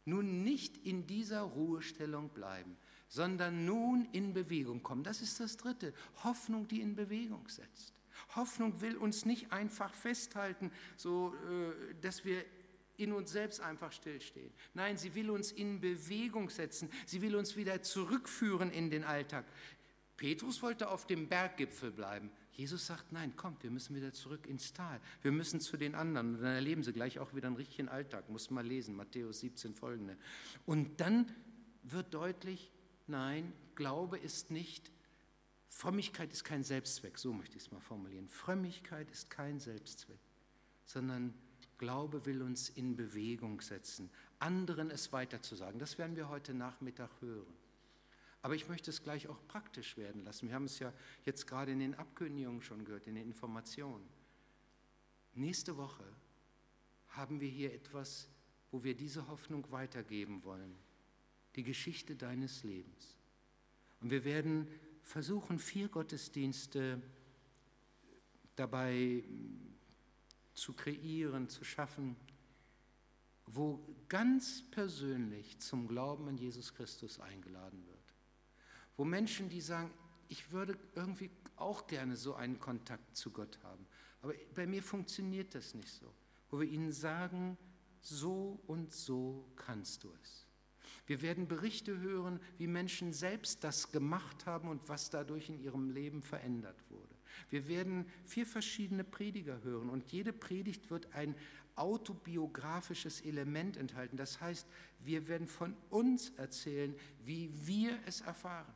Nun 0.05 0.43
nicht 0.45 0.77
in 0.87 1.07
dieser 1.07 1.43
Ruhestellung 1.43 2.31
bleiben, 2.31 2.77
sondern 3.09 3.65
nun 3.65 4.09
in 4.13 4.33
Bewegung 4.33 4.83
kommen. 4.83 5.03
Das 5.03 5.21
ist 5.21 5.41
das 5.41 5.57
Dritte. 5.57 5.93
Hoffnung, 6.25 6.69
die 6.69 6.81
in 6.81 6.95
Bewegung 6.95 7.49
setzt. 7.49 7.93
Hoffnung 8.35 8.81
will 8.81 8.97
uns 8.97 9.25
nicht 9.25 9.53
einfach 9.53 9.93
festhalten, 9.95 10.71
so 10.97 11.35
äh, 11.35 11.95
dass 12.01 12.25
wir 12.25 12.45
in 12.97 13.13
uns 13.13 13.33
selbst 13.33 13.61
einfach 13.61 13.93
stillstehen. 13.93 14.53
Nein, 14.75 14.99
sie 14.99 15.15
will 15.15 15.31
uns 15.31 15.53
in 15.53 15.81
Bewegung 15.81 16.51
setzen. 16.51 16.91
Sie 17.07 17.23
will 17.23 17.35
uns 17.35 17.57
wieder 17.57 17.83
zurückführen 17.83 18.71
in 18.71 18.91
den 18.91 19.05
Alltag. 19.05 19.47
Petrus 20.17 20.61
wollte 20.63 20.91
auf 20.91 21.07
dem 21.07 21.29
Berggipfel 21.29 21.91
bleiben. 21.91 22.31
Jesus 22.53 22.87
sagt, 22.87 23.13
nein, 23.13 23.35
kommt, 23.37 23.63
wir 23.63 23.71
müssen 23.71 23.95
wieder 23.97 24.13
zurück 24.13 24.47
ins 24.47 24.73
Tal. 24.73 25.01
Wir 25.23 25.33
müssen 25.33 25.61
zu 25.61 25.77
den 25.77 25.95
anderen. 25.95 26.37
Und 26.37 26.43
dann 26.43 26.55
erleben 26.55 26.83
sie 26.83 26.93
gleich 26.93 27.19
auch 27.19 27.35
wieder 27.35 27.47
einen 27.47 27.57
richtigen 27.57 27.89
Alltag. 27.89 28.29
Muss 28.29 28.51
mal 28.51 28.67
lesen, 28.67 28.97
Matthäus 28.97 29.41
17 29.41 29.75
folgende. 29.75 30.17
Und 30.67 31.01
dann 31.01 31.33
wird 31.83 32.13
deutlich, 32.13 32.73
nein, 33.07 33.53
Glaube 33.75 34.19
ist 34.19 34.51
nicht, 34.51 34.91
Frömmigkeit 35.69 36.33
ist 36.33 36.45
kein 36.45 36.65
Selbstzweck, 36.65 37.17
so 37.17 37.33
möchte 37.33 37.57
ich 37.57 37.63
es 37.63 37.71
mal 37.71 37.81
formulieren. 37.81 38.29
Frömmigkeit 38.29 39.11
ist 39.11 39.31
kein 39.31 39.61
Selbstzweck, 39.61 40.21
sondern 40.85 41.33
Glaube 41.79 42.27
will 42.27 42.43
uns 42.43 42.69
in 42.69 42.97
Bewegung 42.97 43.61
setzen, 43.63 44.11
anderen 44.39 44.91
es 44.91 45.13
weiterzusagen. 45.13 45.79
Das 45.79 45.97
werden 45.97 46.17
wir 46.17 46.29
heute 46.29 46.53
Nachmittag 46.53 47.09
hören. 47.21 47.60
Aber 48.43 48.55
ich 48.55 48.69
möchte 48.69 48.91
es 48.91 49.03
gleich 49.03 49.29
auch 49.29 49.39
praktisch 49.49 49.97
werden 49.97 50.25
lassen. 50.25 50.49
Wir 50.49 50.55
haben 50.55 50.65
es 50.65 50.79
ja 50.79 50.93
jetzt 51.25 51.47
gerade 51.47 51.73
in 51.73 51.79
den 51.79 51.95
Abkündigungen 51.95 52.63
schon 52.63 52.85
gehört, 52.85 53.07
in 53.07 53.15
den 53.15 53.27
Informationen. 53.27 54.09
Nächste 55.35 55.77
Woche 55.77 56.05
haben 57.09 57.41
wir 57.41 57.49
hier 57.49 57.73
etwas, 57.75 58.29
wo 58.71 58.83
wir 58.83 58.97
diese 58.97 59.29
Hoffnung 59.29 59.71
weitergeben 59.71 60.43
wollen. 60.45 60.75
Die 61.57 61.65
Geschichte 61.65 62.17
deines 62.17 62.63
Lebens. 62.63 63.17
Und 64.01 64.11
wir 64.11 64.25
werden 64.25 64.69
versuchen, 65.03 65.59
vier 65.59 65.89
Gottesdienste 65.89 67.03
dabei 68.57 69.25
zu 70.55 70.73
kreieren, 70.73 71.49
zu 71.49 71.65
schaffen, 71.65 72.17
wo 73.47 73.85
ganz 74.09 74.63
persönlich 74.71 75.59
zum 75.59 75.89
Glauben 75.89 76.29
an 76.29 76.39
Jesus 76.39 76.75
Christus 76.75 77.19
eingeladen 77.19 77.85
wird. 77.87 77.90
Wo 79.01 79.05
Menschen, 79.07 79.49
die 79.49 79.63
sagen, 79.63 79.91
ich 80.29 80.53
würde 80.53 80.77
irgendwie 80.95 81.31
auch 81.57 81.87
gerne 81.87 82.17
so 82.17 82.35
einen 82.35 82.61
Kontakt 82.61 83.17
zu 83.17 83.31
Gott 83.31 83.59
haben, 83.63 83.87
aber 84.21 84.35
bei 84.55 84.67
mir 84.67 84.83
funktioniert 84.83 85.55
das 85.55 85.73
nicht 85.73 85.89
so. 85.89 86.13
Wo 86.51 86.61
wir 86.61 86.69
ihnen 86.69 86.93
sagen, 86.93 87.57
so 88.03 88.61
und 88.67 88.93
so 88.93 89.51
kannst 89.57 90.05
du 90.05 90.13
es. 90.23 90.47
Wir 91.07 91.23
werden 91.23 91.49
Berichte 91.49 91.99
hören, 91.99 92.41
wie 92.59 92.67
Menschen 92.67 93.15
selbst 93.15 93.65
das 93.65 93.91
gemacht 93.91 94.45
haben 94.45 94.69
und 94.69 94.87
was 94.91 95.09
dadurch 95.09 95.49
in 95.49 95.59
ihrem 95.63 95.89
Leben 95.89 96.21
verändert 96.21 96.77
wurde. 96.91 97.15
Wir 97.49 97.69
werden 97.69 98.05
vier 98.27 98.45
verschiedene 98.45 99.03
Prediger 99.03 99.63
hören 99.63 99.89
und 99.89 100.13
jede 100.13 100.35
Predigt 100.35 100.91
wird 100.91 101.15
ein 101.15 101.35
autobiografisches 101.75 103.23
Element 103.23 103.79
enthalten. 103.79 104.19
Das 104.19 104.43
heißt, 104.43 104.67
wir 105.03 105.27
werden 105.27 105.47
von 105.47 105.75
uns 105.89 106.29
erzählen, 106.37 106.95
wie 107.25 107.51
wir 107.67 107.99
es 108.05 108.21
erfahren. 108.21 108.75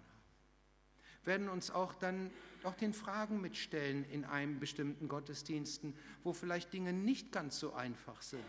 Werden 1.24 1.48
uns 1.48 1.70
auch 1.70 1.94
dann 1.94 2.30
auch 2.62 2.74
den 2.74 2.92
Fragen 2.92 3.40
mitstellen 3.40 4.04
in 4.10 4.24
einem 4.24 4.58
bestimmten 4.58 5.08
Gottesdiensten, 5.08 5.94
wo 6.22 6.32
vielleicht 6.32 6.72
Dinge 6.72 6.92
nicht 6.92 7.32
ganz 7.32 7.58
so 7.58 7.74
einfach 7.74 8.22
sind. 8.22 8.44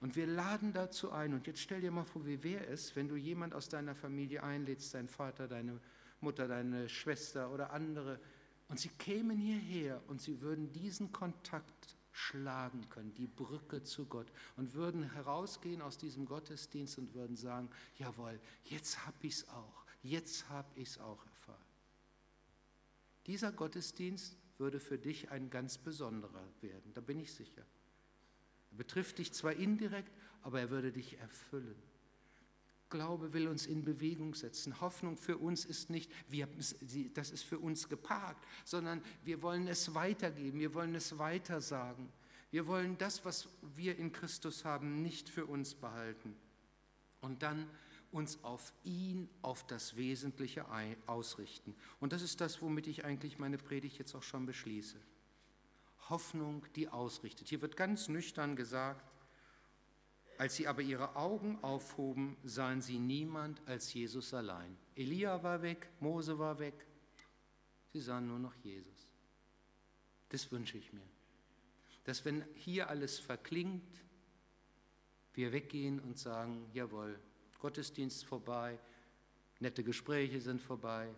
Und 0.00 0.16
wir 0.16 0.26
laden 0.26 0.72
dazu 0.72 1.12
ein. 1.12 1.34
Und 1.34 1.46
jetzt 1.46 1.60
stell 1.60 1.82
dir 1.82 1.90
mal 1.90 2.04
vor, 2.04 2.26
wie 2.26 2.42
wäre 2.42 2.66
es, 2.66 2.96
wenn 2.96 3.08
du 3.08 3.16
jemand 3.16 3.54
aus 3.54 3.68
deiner 3.68 3.94
Familie 3.94 4.42
einlädst, 4.42 4.94
dein 4.94 5.08
Vater, 5.08 5.46
deine 5.46 5.78
Mutter, 6.20 6.48
deine 6.48 6.88
Schwester 6.88 7.50
oder 7.50 7.70
andere, 7.72 8.18
und 8.68 8.78
sie 8.78 8.88
kämen 8.88 9.36
hierher 9.36 10.00
und 10.06 10.22
sie 10.22 10.40
würden 10.40 10.72
diesen 10.72 11.10
Kontakt 11.10 11.96
schlagen 12.12 12.88
können, 12.88 13.12
die 13.14 13.26
Brücke 13.26 13.82
zu 13.82 14.06
Gott 14.06 14.32
und 14.56 14.74
würden 14.74 15.12
herausgehen 15.12 15.82
aus 15.82 15.98
diesem 15.98 16.24
Gottesdienst 16.24 16.98
und 16.98 17.12
würden 17.14 17.36
sagen, 17.36 17.68
jawohl, 17.96 18.40
jetzt 18.64 19.04
habe 19.06 19.16
ich 19.22 19.34
es 19.34 19.48
auch, 19.48 19.84
jetzt 20.02 20.48
habe 20.48 20.68
ich 20.76 20.88
es 20.88 20.98
auch. 20.98 21.24
Dieser 23.26 23.52
Gottesdienst 23.52 24.36
würde 24.58 24.80
für 24.80 24.98
dich 24.98 25.30
ein 25.30 25.50
ganz 25.50 25.78
besonderer 25.78 26.46
werden, 26.60 26.92
da 26.94 27.00
bin 27.00 27.18
ich 27.18 27.32
sicher. 27.32 27.64
Er 28.70 28.76
betrifft 28.76 29.18
dich 29.18 29.32
zwar 29.32 29.54
indirekt, 29.54 30.12
aber 30.42 30.60
er 30.60 30.70
würde 30.70 30.92
dich 30.92 31.18
erfüllen. 31.18 31.82
Glaube 32.88 33.32
will 33.32 33.46
uns 33.46 33.66
in 33.66 33.84
Bewegung 33.84 34.34
setzen. 34.34 34.80
Hoffnung 34.80 35.16
für 35.16 35.38
uns 35.38 35.64
ist 35.64 35.90
nicht, 35.90 36.10
wir, 36.28 36.48
das 37.14 37.30
ist 37.30 37.44
für 37.44 37.58
uns 37.58 37.88
geparkt, 37.88 38.44
sondern 38.64 39.02
wir 39.24 39.42
wollen 39.42 39.68
es 39.68 39.94
weitergeben, 39.94 40.58
wir 40.58 40.74
wollen 40.74 40.94
es 40.96 41.16
weitersagen. 41.16 42.12
Wir 42.50 42.66
wollen 42.66 42.98
das, 42.98 43.24
was 43.24 43.48
wir 43.76 43.96
in 43.96 44.12
Christus 44.12 44.64
haben, 44.64 45.02
nicht 45.02 45.28
für 45.28 45.46
uns 45.46 45.74
behalten. 45.74 46.34
Und 47.20 47.44
dann 47.44 47.70
uns 48.12 48.42
auf 48.42 48.72
ihn, 48.82 49.28
auf 49.42 49.66
das 49.66 49.96
Wesentliche 49.96 50.66
ausrichten. 51.06 51.74
Und 52.00 52.12
das 52.12 52.22
ist 52.22 52.40
das, 52.40 52.60
womit 52.60 52.86
ich 52.86 53.04
eigentlich 53.04 53.38
meine 53.38 53.58
Predigt 53.58 53.98
jetzt 53.98 54.14
auch 54.14 54.22
schon 54.22 54.46
beschließe. 54.46 54.96
Hoffnung, 56.08 56.66
die 56.74 56.88
ausrichtet. 56.88 57.48
Hier 57.48 57.62
wird 57.62 57.76
ganz 57.76 58.08
nüchtern 58.08 58.56
gesagt, 58.56 59.10
als 60.38 60.56
sie 60.56 60.66
aber 60.66 60.82
ihre 60.82 61.16
Augen 61.16 61.58
aufhoben, 61.62 62.36
sahen 62.42 62.80
sie 62.80 62.98
niemand 62.98 63.60
als 63.66 63.92
Jesus 63.92 64.32
allein. 64.32 64.76
Elia 64.96 65.42
war 65.42 65.62
weg, 65.62 65.90
Mose 66.00 66.38
war 66.38 66.58
weg, 66.58 66.86
sie 67.92 68.00
sahen 68.00 68.26
nur 68.26 68.38
noch 68.38 68.54
Jesus. 68.62 69.10
Das 70.30 70.50
wünsche 70.50 70.78
ich 70.78 70.92
mir. 70.92 71.06
Dass 72.04 72.24
wenn 72.24 72.42
hier 72.54 72.88
alles 72.88 73.18
verklingt, 73.18 74.02
wir 75.34 75.52
weggehen 75.52 76.00
und 76.00 76.18
sagen, 76.18 76.70
jawohl, 76.72 77.20
Gottesdienst 77.60 78.24
vorbei, 78.24 78.78
nette 79.60 79.84
Gespräche 79.84 80.40
sind 80.40 80.60
vorbei, 80.60 81.14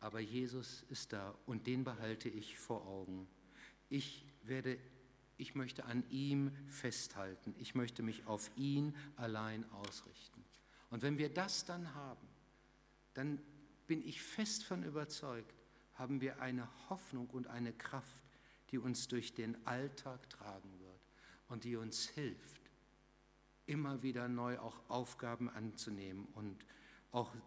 aber 0.00 0.20
Jesus 0.20 0.84
ist 0.90 1.12
da 1.12 1.34
und 1.46 1.66
den 1.66 1.84
behalte 1.84 2.28
ich 2.28 2.58
vor 2.58 2.86
Augen. 2.86 3.28
Ich 3.88 4.24
werde, 4.42 4.78
ich 5.36 5.54
möchte 5.54 5.84
an 5.84 6.04
ihm 6.10 6.50
festhalten. 6.68 7.54
Ich 7.58 7.74
möchte 7.74 8.02
mich 8.02 8.26
auf 8.26 8.50
ihn 8.56 8.96
allein 9.16 9.70
ausrichten. 9.70 10.44
Und 10.90 11.02
wenn 11.02 11.18
wir 11.18 11.32
das 11.32 11.64
dann 11.64 11.94
haben, 11.94 12.28
dann 13.14 13.40
bin 13.86 14.06
ich 14.06 14.22
fest 14.22 14.64
von 14.64 14.82
überzeugt, 14.82 15.54
haben 15.94 16.20
wir 16.20 16.40
eine 16.40 16.68
Hoffnung 16.88 17.28
und 17.30 17.46
eine 17.46 17.72
Kraft, 17.72 18.22
die 18.70 18.78
uns 18.78 19.08
durch 19.08 19.34
den 19.34 19.66
Alltag 19.66 20.28
tragen 20.30 20.80
wird 20.80 21.00
und 21.48 21.64
die 21.64 21.76
uns 21.76 22.08
hilft, 22.08 22.61
immer 23.66 24.02
wieder 24.02 24.28
neu 24.28 24.58
auch 24.58 24.80
Aufgaben 24.88 25.48
anzunehmen 25.50 26.26
und 26.34 26.64
auch 27.10 27.34